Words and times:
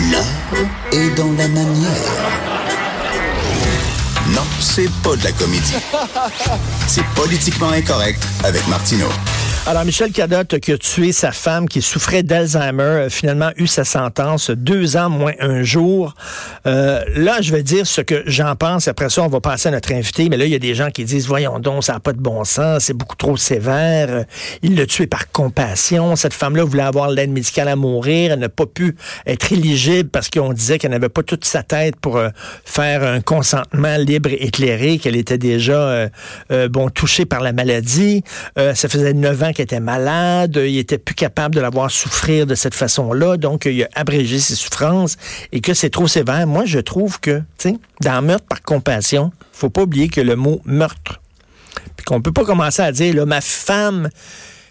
L'art 0.00 0.24
est 0.92 1.10
dans 1.16 1.32
la 1.32 1.48
manière. 1.48 1.90
Non, 4.28 4.42
c'est 4.60 4.90
pas 5.02 5.16
de 5.16 5.24
la 5.24 5.32
comédie. 5.32 5.74
C'est 6.86 7.04
politiquement 7.14 7.70
incorrect 7.70 8.22
avec 8.44 8.66
Martineau. 8.68 9.08
Alors, 9.68 9.84
Michel 9.84 10.12
Cadotte, 10.12 10.60
qui 10.60 10.70
a 10.70 10.78
tué 10.78 11.10
sa 11.10 11.32
femme, 11.32 11.68
qui 11.68 11.82
souffrait 11.82 12.22
d'Alzheimer, 12.22 13.06
a 13.06 13.10
finalement 13.10 13.50
eu 13.56 13.66
sa 13.66 13.82
sentence, 13.84 14.52
deux 14.52 14.96
ans 14.96 15.10
moins 15.10 15.32
un 15.40 15.64
jour. 15.64 16.14
Euh, 16.66 17.02
là, 17.16 17.40
je 17.40 17.50
vais 17.50 17.64
dire 17.64 17.84
ce 17.84 18.00
que 18.00 18.22
j'en 18.26 18.54
pense. 18.54 18.86
Après 18.86 19.10
ça, 19.10 19.22
on 19.24 19.26
va 19.26 19.40
passer 19.40 19.68
à 19.68 19.72
notre 19.72 19.92
invité. 19.92 20.28
Mais 20.28 20.36
là, 20.36 20.44
il 20.44 20.52
y 20.52 20.54
a 20.54 20.60
des 20.60 20.76
gens 20.76 20.90
qui 20.90 21.04
disent, 21.04 21.26
voyons 21.26 21.58
donc, 21.58 21.82
ça 21.82 21.94
n'a 21.94 22.00
pas 22.00 22.12
de 22.12 22.20
bon 22.20 22.44
sens, 22.44 22.84
c'est 22.84 22.94
beaucoup 22.94 23.16
trop 23.16 23.36
sévère. 23.36 24.24
Il 24.62 24.76
l'a 24.76 24.86
tué 24.86 25.08
par 25.08 25.32
compassion. 25.32 26.14
Cette 26.14 26.34
femme-là 26.34 26.62
voulait 26.62 26.84
avoir 26.84 27.10
l'aide 27.10 27.32
médicale 27.32 27.66
à 27.66 27.74
mourir. 27.74 28.34
Elle 28.34 28.38
n'a 28.38 28.48
pas 28.48 28.66
pu 28.66 28.94
être 29.26 29.52
éligible 29.52 30.10
parce 30.10 30.30
qu'on 30.30 30.52
disait 30.52 30.78
qu'elle 30.78 30.92
n'avait 30.92 31.08
pas 31.08 31.24
toute 31.24 31.44
sa 31.44 31.64
tête 31.64 31.96
pour 31.96 32.18
euh, 32.18 32.28
faire 32.64 33.02
un 33.02 33.20
consentement 33.20 33.96
libre 33.96 34.30
et 34.30 34.44
éclairé, 34.44 34.98
qu'elle 34.98 35.16
était 35.16 35.38
déjà, 35.38 35.72
euh, 35.72 36.08
euh, 36.52 36.68
bon, 36.68 36.88
touchée 36.88 37.24
par 37.24 37.40
la 37.40 37.52
maladie. 37.52 38.22
Euh, 38.58 38.72
ça 38.72 38.88
faisait 38.88 39.12
neuf 39.12 39.42
ans 39.42 39.52
était 39.62 39.80
malade, 39.80 40.60
il 40.62 40.78
était 40.78 40.98
plus 40.98 41.14
capable 41.14 41.54
de 41.54 41.60
la 41.60 41.70
voir 41.70 41.90
souffrir 41.90 42.46
de 42.46 42.54
cette 42.54 42.74
façon-là, 42.74 43.36
donc 43.36 43.64
il 43.64 43.82
a 43.82 43.88
abrégé 43.94 44.38
ses 44.38 44.54
souffrances 44.54 45.16
et 45.52 45.60
que 45.60 45.74
c'est 45.74 45.90
trop 45.90 46.08
sévère. 46.08 46.46
Moi, 46.46 46.64
je 46.64 46.78
trouve 46.78 47.20
que, 47.20 47.38
tu 47.58 47.70
sais, 47.70 47.76
dans 48.02 48.22
meurtre 48.22 48.46
par 48.46 48.62
compassion, 48.62 49.32
faut 49.52 49.70
pas 49.70 49.82
oublier 49.82 50.08
que 50.08 50.20
le 50.20 50.36
mot 50.36 50.60
meurtre, 50.64 51.20
puis 51.96 52.04
qu'on 52.04 52.20
peut 52.20 52.32
pas 52.32 52.44
commencer 52.44 52.82
à 52.82 52.92
dire, 52.92 53.14
là, 53.14 53.26
ma 53.26 53.40
femme 53.40 54.10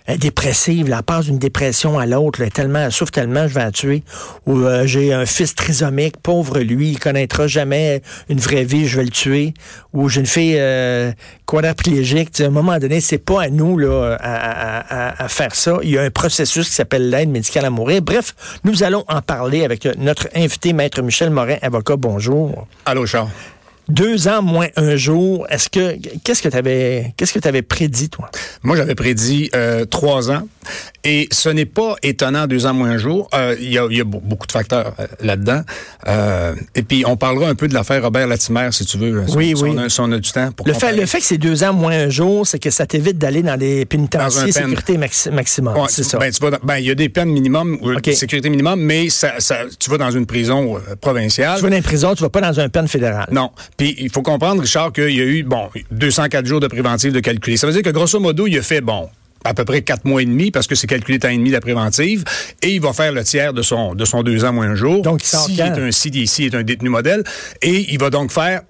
est 0.08 0.18
dépressive, 0.18 0.88
elle 0.96 1.04
passe 1.04 1.26
d'une 1.26 1.40
dépression 1.40 1.98
à 1.98 2.06
l'autre, 2.06 2.44
tellement, 2.46 2.80
elle 2.80 2.92
souffre 2.92 3.12
tellement, 3.12 3.48
je 3.48 3.54
vais 3.56 3.64
la 3.64 3.72
tuer. 3.72 4.04
Ou 4.46 4.60
euh, 4.60 4.86
j'ai 4.86 5.14
un 5.14 5.26
fils 5.26 5.56
trisomique, 5.56 6.18
pauvre 6.22 6.60
lui, 6.60 6.92
il 6.92 7.00
connaîtra 7.00 7.48
jamais 7.48 8.02
une 8.30 8.38
vraie 8.40 8.64
vie, 8.66 8.88
je 8.88 8.98
vais 8.98 9.04
le 9.06 9.10
tuer. 9.10 9.54
Ou 9.94 10.08
j'ai 10.10 10.20
une 10.20 10.28
fille 10.28 10.56
euh, 10.58 11.12
quadriplégique. 11.46 12.40
À 12.40 12.46
un 12.46 12.50
moment 12.50 12.78
donné, 12.78 13.02
c'est 13.02 13.18
pas 13.18 13.44
à 13.44 13.50
nous 13.50 13.78
là, 13.78 14.16
à, 14.20 14.36
à- 14.36 15.24
à- 15.24 15.28
faire 15.28 15.56
ça. 15.56 15.78
Il 15.84 15.90
y 15.90 15.98
a 15.98 16.04
un 16.04 16.12
processus 16.12 16.70
qui 16.70 16.76
s'appelle 16.76 17.10
l'aide 17.10 17.30
médicale 17.30 17.66
à 17.66 17.70
mourir. 17.70 18.02
Bref, 18.02 18.36
nous 18.64 18.84
allons 18.84 19.04
en 19.08 19.22
parler 19.22 19.66
avec 19.66 19.86
euh, 19.86 19.94
notre 19.98 20.28
invité, 20.36 20.74
Maître 20.74 21.02
Michel 21.02 21.30
Morin, 21.32 21.58
avocat. 21.62 21.96
Bonjour. 21.98 22.68
Allô, 22.86 23.06
Charles. 23.06 23.30
Deux 23.88 24.28
ans 24.28 24.42
moins 24.42 24.68
un 24.78 24.96
jour. 24.96 25.46
Est-ce 25.50 25.70
que 25.70 25.96
qu'est-ce 26.24 26.42
que 26.42 26.50
tu 26.50 26.58
avais 26.58 27.14
qu'est-ce 27.18 27.34
que 27.34 27.40
tu 27.40 27.48
avais 27.48 27.62
prédit, 27.62 28.10
toi? 28.10 28.30
Moi, 28.64 28.76
j'avais 28.76 28.96
prédit 28.96 29.50
euh, 29.56 29.86
trois 29.86 30.32
ans. 30.32 30.48
Et 31.04 31.28
ce 31.32 31.50
n'est 31.50 31.66
pas 31.68 31.96
étonnant, 32.02 32.48
deux 32.48 32.66
ans 32.66 32.74
moins 32.74 32.90
un 32.90 32.98
jour. 32.98 33.30
Euh, 33.36 33.56
Il 33.60 33.72
y, 33.72 33.78
a, 33.78 33.86
y 33.92 34.02
beaucoup 34.02 34.48
de 34.48 34.52
facteurs 34.52 34.96
euh, 35.00 35.06
là-dedans. 35.22 35.62
Et 36.74 36.82
puis, 36.84 37.04
on 37.06 37.16
parlera 37.18 37.48
un 37.48 37.54
peu 37.56 37.68
de 37.68 37.74
l'affaire 37.76 38.02
Robert 38.02 38.26
Latimer, 38.28 38.70
si 38.72 38.86
tu 38.86 38.98
veux. 38.98 39.24
si- 39.28 39.36
Oui, 39.38 39.54
oui. 39.56 39.70
On 39.74 39.78
a, 39.78 39.90
si 39.90 40.00
on 40.00 40.12
a 40.12 40.18
du 40.18 40.32
temps 40.32 40.52
pour 40.52 40.68
Le 40.68 40.74
fait, 40.74 40.94
le 40.94 41.06
fait 41.06 41.20
que 41.20 41.26
c'est 41.26 41.38
deux 41.38 41.64
ans 41.64 41.74
moins 41.74 41.92
un 41.96 42.10
jour, 42.10 42.48
c'est 42.48 42.58
que 42.60 42.72
ça 42.72 42.86
t'évite 42.88 43.18
d'aller 43.20 43.44
dans 43.44 43.58
des 43.58 43.86
pénitenciers 43.86 44.52
sécurité 44.52 44.98
maxi- 44.98 45.30
maximum. 45.32 45.76
Ouais, 45.78 45.88
c'est 45.90 46.04
ça. 46.04 46.18
Ben, 46.18 46.32
tu 46.32 46.40
vas 46.42 46.52
dans- 46.52 46.60
ben, 46.64 46.78
il 46.78 46.86
y 46.86 46.92
a 46.92 46.96
des 46.96 47.10
peines 47.10 47.30
minimum, 47.30 47.78
euh, 47.84 47.98
OK. 47.98 48.12
sécurité 48.14 48.50
minimum, 48.50 48.80
mais 48.82 49.10
ça, 49.10 49.34
ça, 49.40 49.58
tu 49.78 49.90
vas 49.92 49.98
dans 50.00 50.12
une 50.12 50.26
prison 50.26 50.80
provinciale. 51.02 51.58
tu 51.58 51.64
vas 51.64 51.70
dans 51.70 51.76
une 51.78 51.84
prison, 51.84 52.16
tu 52.16 52.24
vas 52.24 52.30
pas 52.30 52.42
dans 52.42 52.60
un 52.60 52.70
pen 52.70 52.88
fédéral. 52.88 53.28
Non. 53.32 53.52
Puis 53.78 53.96
il 54.00 54.10
faut 54.10 54.22
comprendre, 54.22 54.62
Richard, 54.62 54.94
qu'il 54.94 55.12
y 55.12 55.22
a 55.22 55.26
eu, 55.26 55.44
bon, 55.44 55.70
204 55.92 56.46
jours 56.46 56.60
de 56.60 56.68
préventive 56.68 57.12
de 57.12 57.20
calculer. 57.20 57.58
Ça 57.58 57.68
veut 57.68 57.74
dire 57.74 57.82
que 57.82 57.90
grosso 57.90 58.20
modo, 58.20 58.48
il 58.48 58.58
a 58.58 58.62
fait, 58.62 58.82
bon, 58.82 59.10
à 59.44 59.54
peu 59.54 59.64
près 59.64 59.82
quatre 59.82 60.06
mois 60.06 60.22
et 60.22 60.26
demi, 60.26 60.52
parce 60.52 60.68
que 60.68 60.76
c'est 60.76 60.88
calculé 60.88 61.20
temps 61.20 61.30
et 61.30 61.38
demi 61.38 61.52
la 61.52 61.62
préventive, 61.62 62.24
et 62.62 62.74
il 62.74 62.82
va 62.82 62.94
faire 62.94 63.12
le 63.12 63.24
tiers 63.24 63.54
de 63.54 63.62
son, 63.62 63.94
de 63.94 64.06
son 64.06 64.24
deux 64.24 64.44
ans 64.44 64.54
moins 64.54 64.70
un 64.70 64.76
jour. 64.76 65.02
Donc, 65.02 65.24
il 65.24 65.28
sort 65.28 65.48
est 65.50 65.62
un, 65.62 65.92
s'il 65.92 66.46
est 66.46 66.56
un 66.56 66.64
détenu 66.64 66.90
modèle, 66.90 67.24
et 67.62 67.94
il 67.94 68.00
va 68.00 68.10
donc 68.10 68.32
faire 68.32 68.62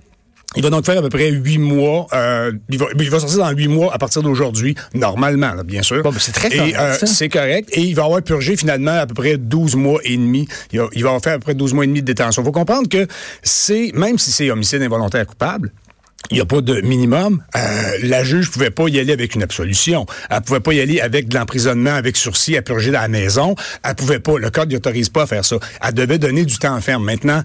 il 0.56 0.64
va 0.64 0.70
donc 0.70 0.86
faire 0.86 0.98
à 0.98 1.02
peu 1.02 1.10
près 1.10 1.30
huit 1.30 1.58
mois. 1.58 2.08
euh, 2.14 2.52
il, 2.70 2.78
va, 2.78 2.86
il 2.98 3.10
va 3.10 3.20
sortir 3.20 3.40
dans 3.40 3.52
huit 3.52 3.68
mois 3.68 3.94
à 3.94 3.98
partir 3.98 4.22
d'aujourd'hui, 4.24 4.76
normalement, 4.94 5.54
là, 5.54 5.64
bien 5.64 5.82
sûr. 5.82 6.02
Bon, 6.04 6.12
ben, 6.12 6.20
c'est 6.20 6.32
très 6.32 6.50
correct, 6.50 6.76
euh, 6.80 6.98
c'est 7.06 7.30
correct. 7.30 7.70
Et 7.74 7.82
il 7.82 7.96
va 7.96 8.06
avoir 8.06 8.22
purgé 8.22 8.56
finalement 8.56 8.98
à 8.98 9.06
peu 9.06 9.14
près 9.14 9.38
12 9.38 9.76
mois 9.76 10.00
et 10.04 10.16
demi. 10.18 10.48
Il 10.72 10.80
va, 10.80 10.88
il 10.94 11.04
va 11.04 11.10
avoir 11.10 11.22
fait 11.24 11.32
à 11.32 11.34
peu 11.36 11.44
près 11.44 11.54
12 11.56 11.74
mois 11.74 11.84
et 11.84 11.88
demi 11.88 12.02
de 12.02 12.06
détention. 12.06 12.42
Il 12.42 12.46
faut 12.46 12.52
comprendre 12.52 12.88
que 12.90 13.08
c'est, 13.44 13.92
même 13.94 14.18
si 14.18 14.32
c'est 14.32 14.50
homicide 14.52 14.82
involontaire 14.82 15.26
coupable, 15.26 15.72
il 16.32 16.36
n'y 16.36 16.42
a 16.42 16.46
pas 16.46 16.62
de 16.62 16.82
minimum. 16.82 17.44
Euh, 17.56 17.60
la 18.02 18.24
juge 18.24 18.50
pouvait 18.50 18.72
pas 18.72 18.88
y 18.88 19.00
aller 19.00 19.14
avec 19.14 19.36
une 19.36 19.44
absolution. 19.44 20.08
Elle 20.32 20.42
pouvait 20.42 20.60
pas 20.60 20.74
y 20.74 20.80
aller 20.82 21.00
avec 21.00 21.28
de 21.28 21.36
l'emprisonnement 21.38 21.94
avec 21.94 22.18
sursis 22.18 22.58
à 22.58 22.64
purger 22.64 22.90
dans 22.90 23.02
la 23.02 23.08
maison. 23.08 23.54
Elle 23.84 23.94
pouvait 23.94 24.20
pas. 24.20 24.40
Le 24.40 24.50
code 24.50 24.72
n'autorise 24.74 25.10
pas 25.10 25.24
à 25.24 25.28
faire 25.28 25.46
ça. 25.46 25.58
Elle 25.84 25.94
devait 25.94 26.18
donner 26.18 26.44
du 26.46 26.58
temps 26.58 26.80
ferme. 26.82 27.04
Maintenant, 27.04 27.44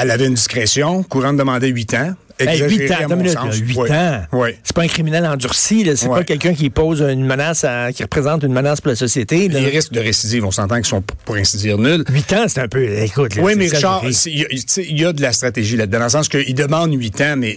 elle 0.00 0.10
avait 0.12 0.26
une 0.26 0.34
discrétion. 0.34 1.02
Courant 1.02 1.32
demandait 1.32 1.66
8 1.68 1.94
ans. 1.94 2.12
Hey, 2.38 2.48
Exagéré, 2.48 2.84
8 2.86 2.92
ans, 2.92 2.96
à 3.12 3.16
minute, 3.16 3.32
sens. 3.32 3.48
là, 3.60 3.66
8 3.66 3.76
Oui. 3.78 3.90
ans. 3.90 4.20
Oui. 4.32 4.48
C'est 4.62 4.74
pas 4.74 4.82
un 4.82 4.86
criminel 4.88 5.26
endurci, 5.26 5.88
c'est 5.96 6.06
Ouais. 6.06 6.18
pas 6.18 6.24
quelqu'un 6.24 6.54
qui 6.54 6.70
pose 6.70 7.00
une 7.00 7.24
menace, 7.24 7.64
à- 7.64 7.92
qui 7.92 8.02
représente 8.02 8.42
une 8.42 8.52
menace 8.52 8.80
pour 8.80 8.90
la 8.90 8.96
société. 8.96 9.48
là. 9.48 9.60
Les 9.60 9.68
risques 9.68 9.92
de 9.92 10.00
récidive, 10.00 10.44
on 10.44 10.50
s'entend 10.50 10.76
qu'ils 10.76 10.86
sont, 10.86 11.02
pour 11.24 11.36
ainsi 11.36 11.56
dire, 11.58 11.78
nuls. 11.78 12.04
8 12.10 12.32
ans, 12.32 12.44
c'est 12.48 12.60
un 12.60 12.68
peu. 12.68 12.82
Écoute, 12.84 13.34
là, 13.36 13.42
Oui, 13.42 13.54
mais 13.56 13.66
Richard, 13.68 14.02
il 14.04 14.46
y, 14.90 15.00
y 15.00 15.04
a 15.04 15.12
de 15.12 15.22
la 15.22 15.32
stratégie 15.32 15.76
là-dedans, 15.76 15.98
dans 15.98 16.04
le 16.04 16.10
sens 16.10 16.28
qu'ils 16.28 16.54
demandent 16.54 16.92
8 16.94 17.20
ans, 17.20 17.34
mais 17.36 17.56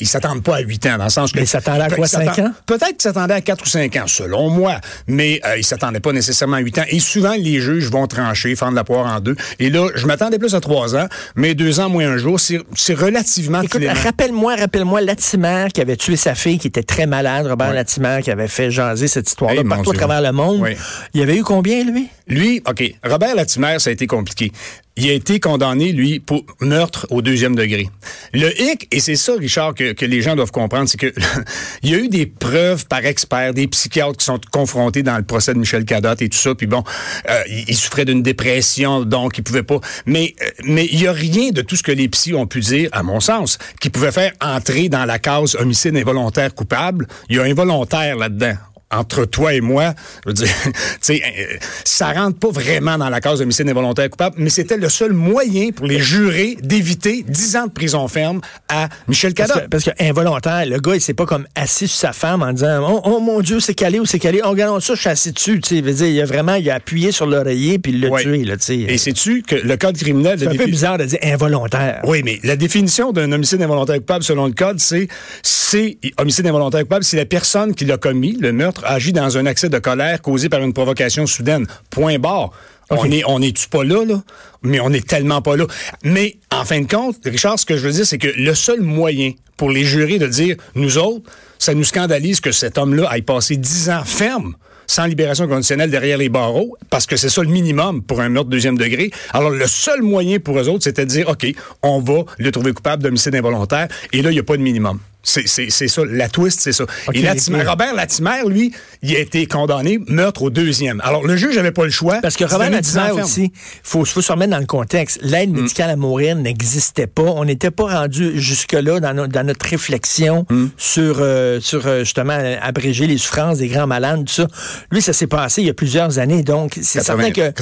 ils 0.00 0.06
s'attendent 0.06 0.42
pas 0.42 0.56
à 0.56 0.60
8 0.60 0.86
ans, 0.86 0.96
dans 0.98 1.04
le 1.04 1.10
sens 1.10 1.32
que... 1.32 1.36
Mais 1.38 1.44
ils 1.44 1.48
s'attendaient 1.48 1.82
à 1.82 1.90
quoi, 1.90 2.06
Ils 2.06 2.08
s'attendent- 2.08 2.34
cinq 2.34 2.44
ans? 2.46 2.52
Peut-être 2.66 2.88
qu'ils 2.92 3.02
s'attendaient 3.02 3.34
à 3.34 3.40
4 3.42 3.62
ou 3.64 3.68
5 3.68 3.96
ans, 3.96 4.06
selon 4.06 4.48
moi, 4.48 4.80
mais 5.06 5.40
euh, 5.44 5.58
ils 5.58 5.64
s'attendaient 5.64 6.00
pas 6.00 6.12
nécessairement 6.12 6.56
à 6.56 6.60
8 6.60 6.78
ans. 6.78 6.84
Et 6.88 7.00
souvent, 7.00 7.34
les 7.38 7.60
juges 7.60 7.90
vont 7.90 8.06
trancher, 8.06 8.54
fendre 8.56 8.74
la 8.76 8.84
poire 8.84 9.14
en 9.14 9.20
deux. 9.20 9.36
Et 9.58 9.68
là, 9.70 9.88
je 9.94 10.06
m'attendais 10.06 10.38
plus 10.38 10.54
à 10.54 10.60
3 10.60 10.96
ans, 10.96 11.06
mais 11.36 11.54
2 11.54 11.80
ans 11.80 11.88
moins 11.90 12.08
un 12.10 12.16
jour, 12.16 12.38
c'est 12.40 12.94
relativement 12.94 13.60
Écoute. 13.60 13.82
Rappelle-moi, 14.14 14.54
rappelle-moi 14.56 15.00
Latimer 15.00 15.66
qui 15.74 15.80
avait 15.80 15.96
tué 15.96 16.16
sa 16.16 16.34
fille, 16.34 16.58
qui 16.58 16.68
était 16.68 16.82
très 16.82 17.06
malade, 17.06 17.46
Robert. 17.46 17.72
Latimer, 17.72 18.20
qui 18.22 18.30
avait 18.30 18.48
fait 18.48 18.70
jaser 18.70 19.08
cette 19.08 19.28
histoire-là 19.28 19.62
Hey, 19.62 19.68
partout 19.68 19.90
à 19.90 19.94
travers 19.94 20.22
le 20.22 20.32
monde. 20.32 20.60
Oui. 20.60 20.76
Il 21.14 21.20
y 21.20 21.22
avait 21.22 21.36
eu 21.36 21.42
combien, 21.42 21.84
lui? 21.84 22.08
Lui, 22.28 22.62
OK, 22.68 22.94
Robert 23.04 23.34
Latimer, 23.34 23.76
ça 23.78 23.90
a 23.90 23.92
été 23.92 24.06
compliqué. 24.06 24.52
Il 24.96 25.10
a 25.10 25.12
été 25.12 25.40
condamné, 25.40 25.90
lui, 25.90 26.20
pour 26.20 26.44
meurtre 26.60 27.08
au 27.10 27.20
deuxième 27.20 27.56
degré. 27.56 27.88
Le 28.32 28.48
hic, 28.60 28.86
et 28.92 29.00
c'est 29.00 29.16
ça, 29.16 29.32
Richard, 29.36 29.74
que, 29.74 30.04
les 30.04 30.22
gens 30.22 30.36
doivent 30.36 30.52
comprendre, 30.52 30.88
c'est 30.88 30.98
que 30.98 31.12
il 31.82 31.90
y 31.90 31.94
a 31.94 31.98
eu 31.98 32.08
des 32.08 32.26
preuves 32.26 32.86
par 32.86 33.04
experts, 33.04 33.54
des 33.54 33.66
psychiatres 33.66 34.16
qui 34.16 34.24
sont 34.24 34.38
confrontés 34.52 35.02
dans 35.02 35.16
le 35.16 35.24
procès 35.24 35.52
de 35.52 35.58
Michel 35.58 35.84
Cadotte 35.84 36.22
et 36.22 36.28
tout 36.28 36.38
ça, 36.38 36.54
puis 36.54 36.68
bon, 36.68 36.84
euh, 37.28 37.42
il, 37.48 37.74
souffrait 37.74 38.04
d'une 38.04 38.22
dépression, 38.22 39.04
donc 39.04 39.36
il 39.36 39.42
pouvait 39.42 39.64
pas. 39.64 39.80
Mais 40.06 40.34
euh, 40.42 40.50
mais 40.62 40.88
il 40.90 41.02
y 41.02 41.08
a 41.08 41.12
rien 41.12 41.50
de 41.50 41.62
tout 41.62 41.74
ce 41.74 41.82
que 41.82 41.92
les 41.92 42.08
psys 42.08 42.34
ont 42.34 42.46
pu 42.46 42.60
dire, 42.60 42.88
à 42.92 43.02
mon 43.02 43.18
sens, 43.18 43.58
qui 43.80 43.90
pouvait 43.90 44.12
faire 44.12 44.32
entrer 44.40 44.88
dans 44.88 45.04
la 45.04 45.18
case 45.18 45.56
homicide 45.56 45.96
involontaire 45.96 46.54
coupable. 46.54 47.08
Il 47.28 47.36
y 47.36 47.38
a 47.40 47.42
involontaire 47.42 48.16
là-dedans 48.16 48.54
entre 48.98 49.24
toi 49.24 49.54
et 49.54 49.60
moi, 49.60 49.94
je 50.24 50.30
veux 50.30 50.34
dire, 50.34 50.48
tu 50.64 50.72
sais, 51.00 51.22
euh, 51.24 51.56
ça 51.84 52.12
rentre 52.12 52.38
pas 52.38 52.50
vraiment 52.50 52.98
dans 52.98 53.08
la 53.08 53.20
cause 53.20 53.38
d'homicide 53.40 53.68
involontaire 53.68 54.10
coupable, 54.10 54.36
mais 54.38 54.50
c'était 54.50 54.76
le 54.76 54.88
seul 54.88 55.12
moyen 55.12 55.70
pour 55.70 55.86
les 55.86 56.00
jurés 56.00 56.56
d'éviter 56.62 57.24
10 57.26 57.56
ans 57.56 57.66
de 57.66 57.72
prison 57.72 58.06
ferme 58.08 58.40
à 58.68 58.88
Michel 59.08 59.34
Parce 59.34 59.52
que, 59.52 59.68
parce 59.68 59.84
que 59.84 59.90
involontaire, 60.00 60.66
le 60.66 60.78
gars, 60.78 60.94
il 60.94 61.00
s'est 61.00 61.14
pas 61.14 61.26
comme 61.26 61.46
assis 61.54 61.88
sur 61.88 61.98
sa 61.98 62.12
femme 62.12 62.42
en 62.42 62.52
disant 62.52 62.86
Oh, 62.88 63.00
oh, 63.04 63.20
mon 63.20 63.40
Dieu, 63.40 63.60
c'est 63.60 63.74
calé 63.74 63.98
ou 63.98 64.06
c'est 64.06 64.18
calé. 64.18 64.40
Oh, 64.44 64.50
regarde 64.50 64.80
ça, 64.80 64.94
je 64.94 65.00
suis 65.00 65.08
assis 65.10 65.32
dessus. 65.32 65.60
Tu 65.60 65.76
sais, 65.76 65.82
dire, 65.82 66.06
il 66.06 66.20
a 66.20 66.24
vraiment 66.26 66.54
il 66.54 66.68
a 66.70 66.74
appuyé 66.74 67.12
sur 67.12 67.26
l'oreiller 67.26 67.78
puis 67.78 67.92
il 67.92 68.00
l'a 68.00 68.08
Ouais. 68.10 68.22
tué. 68.22 68.44
Là, 68.44 68.56
tu 68.56 68.64
sais. 68.64 68.78
Et 68.78 68.98
sais-tu 68.98 69.42
que 69.42 69.56
le 69.56 69.76
code 69.76 69.96
criminel... 69.96 70.38
c'est 70.38 70.46
un 70.48 70.54
peu 70.54 70.66
bizarre 70.66 70.98
de 70.98 71.04
dire 71.04 71.18
involontaire. 71.22 72.00
Oui, 72.04 72.22
mais 72.24 72.38
la 72.44 72.56
définition 72.56 73.12
d'un 73.12 73.32
homicide 73.32 73.60
involontaire 73.62 73.96
coupable 73.96 74.24
selon 74.24 74.46
le 74.46 74.52
code, 74.52 74.78
c'est 74.78 75.08
c'est 75.42 75.98
homicide 76.18 76.46
involontaire 76.46 76.82
coupable, 76.82 77.04
c'est 77.04 77.16
la 77.16 77.24
personne 77.24 77.74
qui 77.74 77.84
l'a 77.84 77.96
commis, 77.96 78.36
le 78.40 78.52
meurtre, 78.52 78.83
agit 78.84 79.12
dans 79.12 79.38
un 79.38 79.46
accès 79.46 79.68
de 79.68 79.78
colère 79.78 80.20
causé 80.22 80.48
par 80.48 80.60
une 80.60 80.72
provocation 80.72 81.26
soudaine. 81.26 81.66
Point 81.90 82.18
barre. 82.18 82.50
On 82.90 83.10
est, 83.10 83.22
on 83.26 83.40
est-tu 83.40 83.68
pas 83.68 83.82
là, 83.82 84.04
là? 84.04 84.22
Mais 84.62 84.78
on 84.80 84.92
est 84.92 85.06
tellement 85.06 85.40
pas 85.42 85.56
là. 85.56 85.66
Mais, 86.02 86.36
en 86.52 86.64
fin 86.64 86.80
de 86.80 86.86
compte, 86.86 87.16
Richard, 87.24 87.58
ce 87.58 87.66
que 87.66 87.76
je 87.76 87.86
veux 87.86 87.92
dire, 87.92 88.06
c'est 88.06 88.18
que 88.18 88.28
le 88.28 88.54
seul 88.54 88.82
moyen 88.82 89.32
pour 89.56 89.70
les 89.70 89.84
jurés 89.84 90.18
de 90.18 90.26
dire, 90.26 90.56
nous 90.74 90.98
autres, 90.98 91.30
ça 91.58 91.74
nous 91.74 91.84
scandalise 91.84 92.40
que 92.40 92.52
cet 92.52 92.76
homme-là 92.76 93.08
aille 93.08 93.22
passer 93.22 93.56
10 93.56 93.90
ans 93.90 94.04
ferme 94.04 94.54
sans 94.86 95.06
libération 95.06 95.48
conditionnelle 95.48 95.90
derrière 95.90 96.18
les 96.18 96.28
barreaux, 96.28 96.76
parce 96.90 97.06
que 97.06 97.16
c'est 97.16 97.30
ça 97.30 97.42
le 97.42 97.48
minimum 97.48 98.02
pour 98.02 98.20
un 98.20 98.28
meurtre 98.28 98.50
deuxième 98.50 98.76
degré. 98.76 99.10
Alors, 99.32 99.50
le 99.50 99.66
seul 99.66 100.02
moyen 100.02 100.38
pour 100.38 100.58
eux 100.58 100.68
autres, 100.68 100.84
c'était 100.84 101.06
de 101.06 101.10
dire, 101.10 101.28
OK, 101.28 101.46
on 101.82 102.00
va 102.00 102.24
le 102.38 102.50
trouver 102.50 102.72
coupable 102.72 103.02
d'homicide 103.02 103.34
involontaire, 103.34 103.88
et 104.12 104.20
là, 104.20 104.30
il 104.30 104.34
n'y 104.34 104.40
a 104.40 104.44
pas 104.44 104.58
de 104.58 104.62
minimum. 104.62 104.98
C'est 105.24 105.88
ça. 105.88 106.02
La 106.08 106.28
twist, 106.28 106.60
c'est 106.60 106.72
ça. 106.72 106.84
et 107.12 107.22
Latimer, 107.22 107.62
Robert 107.62 107.94
Latimer, 107.94 108.42
lui, 108.48 108.72
il 109.02 109.14
a 109.16 109.18
été 109.18 109.46
condamné 109.46 109.98
meurtre 110.06 110.42
au 110.42 110.50
deuxième. 110.50 111.00
Alors, 111.02 111.26
le 111.26 111.36
juge 111.36 111.56
n'avait 111.56 111.72
pas 111.72 111.84
le 111.84 111.90
choix. 111.90 112.20
Parce 112.20 112.36
que 112.36 112.44
Robert 112.44 112.70
Latimer 112.70 113.10
aussi, 113.12 113.44
il 113.44 113.50
faut, 113.82 114.04
faut 114.04 114.20
se 114.22 114.30
remettre 114.30 114.52
dans 114.52 114.58
le 114.58 114.66
contexte. 114.66 115.18
L'aide 115.22 115.50
mm. 115.50 115.60
médicale 115.60 115.90
à 115.90 115.96
mourir 115.96 116.36
n'existait 116.36 117.06
pas. 117.06 117.22
On 117.22 117.44
n'était 117.44 117.70
pas 117.70 118.00
rendu 118.00 118.38
jusque-là 118.40 119.00
dans, 119.00 119.28
dans, 119.28 119.46
notre 119.46 119.66
réflexion 119.66 120.46
mm. 120.50 120.66
sur, 120.76 121.16
euh, 121.20 121.60
sur 121.60 121.86
euh, 121.86 122.00
justement 122.00 122.38
abréger 122.60 123.06
les 123.06 123.18
souffrances 123.18 123.58
des 123.58 123.68
grands 123.68 123.86
malades, 123.86 124.24
tout 124.26 124.32
ça. 124.32 124.46
Lui, 124.90 125.02
ça 125.02 125.12
s'est 125.12 125.26
passé 125.26 125.62
il 125.62 125.66
y 125.66 125.70
a 125.70 125.74
plusieurs 125.74 126.18
années, 126.18 126.42
donc 126.42 126.78
c'est 126.80 127.02
certain 127.02 127.30
que 127.30 127.52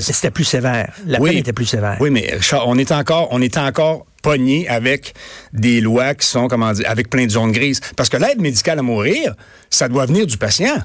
c'était 0.00 0.30
plus 0.30 0.44
sévère. 0.44 0.92
La 1.06 1.18
peine 1.18 1.36
était 1.36 1.52
plus 1.52 1.66
sévère. 1.66 1.96
Oui, 2.00 2.10
mais 2.10 2.38
on 2.66 2.78
est 2.78 2.92
encore, 2.92 3.28
on 3.30 3.42
était 3.42 3.60
encore 3.60 4.06
pogné 4.22 4.68
avec 4.68 5.14
des 5.52 5.80
lois 5.80 6.14
qui 6.14 6.26
sont, 6.26 6.48
comment 6.48 6.72
dire, 6.72 6.88
avec 6.88 7.10
plein 7.10 7.26
de 7.26 7.30
zones 7.30 7.52
grises. 7.52 7.80
Parce 7.96 8.08
que 8.08 8.16
l'aide 8.16 8.40
médicale 8.40 8.78
à 8.78 8.82
mourir, 8.82 9.34
ça 9.70 9.88
doit 9.88 10.06
venir 10.06 10.26
du 10.26 10.36
patient. 10.36 10.76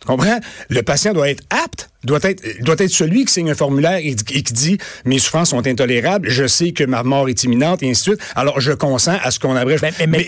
Tu 0.00 0.06
comprends? 0.06 0.40
Le 0.68 0.82
patient 0.82 1.12
doit 1.12 1.30
être 1.30 1.42
apte 1.50 1.91
doit 2.04 2.20
être, 2.22 2.42
doit 2.60 2.76
être 2.78 2.90
celui 2.90 3.24
qui 3.24 3.32
signe 3.32 3.50
un 3.50 3.54
formulaire 3.54 3.98
et, 4.02 4.14
qui 4.14 4.42
dit 4.42 4.78
mes 5.04 5.18
souffrances 5.18 5.50
sont 5.50 5.66
intolérables, 5.66 6.28
je 6.28 6.46
sais 6.46 6.72
que 6.72 6.84
ma 6.84 7.02
mort 7.02 7.28
est 7.28 7.44
imminente 7.44 7.82
et 7.82 7.90
ainsi 7.90 8.10
de 8.10 8.16
suite. 8.16 8.20
Alors 8.34 8.60
je 8.60 8.72
consens 8.72 9.18
à 9.22 9.30
ce 9.30 9.38
qu'on 9.38 9.56
abrège. 9.56 9.80
Mais, 9.82 9.92
mais, 10.06 10.26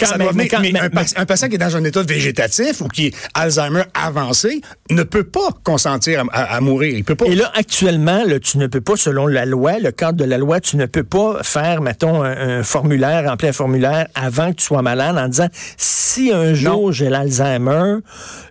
un, 1.16 1.26
patient 1.26 1.48
qui 1.48 1.54
est 1.54 1.58
dans 1.58 1.76
un 1.76 1.84
état 1.84 2.02
végétatif 2.02 2.80
ou 2.80 2.88
qui 2.88 3.06
est 3.06 3.14
Alzheimer 3.34 3.84
avancé 3.94 4.60
ne 4.90 5.02
peut 5.02 5.24
pas 5.24 5.48
consentir 5.62 6.24
à, 6.32 6.60
mourir. 6.60 6.94
Il 6.96 7.04
peut 7.04 7.14
pas. 7.14 7.26
Et 7.26 7.34
là 7.34 7.50
actuellement, 7.54 8.24
là, 8.24 8.38
tu 8.38 8.58
ne 8.58 8.66
peux 8.66 8.80
pas, 8.80 8.96
selon 8.96 9.26
la 9.26 9.44
loi, 9.44 9.78
le 9.78 9.90
cadre 9.90 10.18
de 10.18 10.24
la 10.24 10.38
loi, 10.38 10.60
tu 10.60 10.76
ne 10.76 10.86
peux 10.86 11.02
pas 11.02 11.42
faire, 11.42 11.80
mettons, 11.82 12.22
un, 12.22 12.62
formulaire, 12.62 13.28
remplir 13.28 13.50
un 13.50 13.52
formulaire 13.52 14.06
avant 14.14 14.50
que 14.50 14.56
tu 14.56 14.64
sois 14.64 14.82
malade 14.82 15.16
en 15.18 15.28
disant 15.28 15.48
si 15.76 16.32
un 16.32 16.54
jour 16.54 16.92
j'ai 16.92 17.08
l'Alzheimer, 17.08 17.96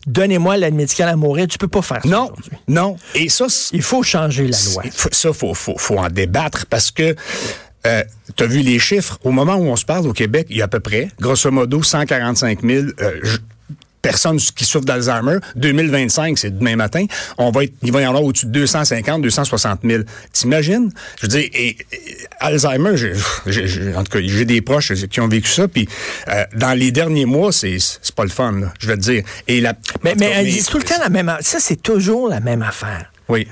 donnez-moi 0.08 0.58
l'aide 0.58 0.74
médicale 0.74 1.10
à 1.10 1.16
mourir. 1.16 1.48
Tu 1.48 1.58
peux 1.58 1.68
pas 1.68 1.82
faire 1.82 2.02
ça. 2.04 2.10
Non, 2.10 2.32
non. 2.68 2.96
Et 3.16 3.30
ça, 3.30 3.46
il 3.72 3.82
faut 3.82 4.04
changer 4.04 4.48
la 4.48 4.58
loi. 4.74 4.84
ça, 5.12 5.30
il 5.30 5.36
faut, 5.36 5.54
faut, 5.54 5.78
faut, 5.78 5.98
en 5.98 6.10
débattre 6.10 6.66
parce 6.66 6.92
que 6.92 7.16
euh, 7.86 8.04
tu 8.36 8.44
as 8.44 8.48
vu 8.48 8.62
les 8.62 8.80
chiffres? 8.80 9.20
Au 9.24 9.32
moment 9.32 9.56
où 9.56 9.66
on 9.66 9.76
se 9.76 9.86
parle 9.86 10.08
au 10.08 10.14
Québec, 10.14 10.48
il 10.50 10.58
y 10.58 10.62
a 10.62 10.66
à 10.66 10.68
peu 10.68 10.80
près, 10.80 11.10
grosso 11.20 11.52
modo, 11.52 11.84
145 11.84 12.62
000 12.62 12.88
euh, 13.02 13.20
personnes 14.04 14.38
qui 14.38 14.66
souffrent 14.66 14.86
d'Alzheimer. 14.86 15.38
2025, 15.56 16.38
c'est 16.38 16.56
demain 16.56 16.76
matin. 16.76 17.06
On 17.40 17.50
va 17.50 17.64
être, 17.64 17.74
il 17.82 17.92
va 17.92 18.02
y 18.02 18.06
en 18.06 18.10
avoir 18.10 18.24
au-dessus 18.24 18.46
de 18.46 18.52
250, 18.52 19.24
260 19.24 19.80
000. 19.84 20.04
T'imagines? 20.32 20.92
Je 21.18 21.22
veux 21.24 21.28
dire, 21.30 21.50
et, 21.54 21.78
Alzheimer, 22.40 22.92
en 23.96 24.04
tout 24.04 24.12
cas, 24.12 24.20
j'ai 24.22 24.46
des 24.46 24.62
proches 24.62 24.94
qui 25.08 25.22
ont 25.22 25.28
vécu 25.28 25.50
ça, 25.50 25.68
puis 25.68 25.88
euh, 26.28 26.44
dans 26.56 26.78
les 26.78 26.92
derniers 26.92 27.26
mois, 27.26 27.52
c'est 27.52 27.80
pas 28.16 28.24
le 28.24 28.30
fun, 28.30 28.52
là, 28.52 28.74
je 28.80 28.88
vais 28.88 28.98
te 28.98 29.02
dire. 29.02 29.24
Et 29.48 29.62
la, 29.62 29.74
mais, 30.04 30.14
mais, 30.20 30.62
tout 30.70 30.78
le 30.78 30.84
temps 30.84 31.00
la 31.00 31.10
même... 31.10 31.36
Ça, 31.40 31.60
c'est 31.60 31.82
toujours 31.82 32.28
la 32.28 32.42
même 32.42 32.62
affaire. 32.62 33.12
Oui. 33.30 33.48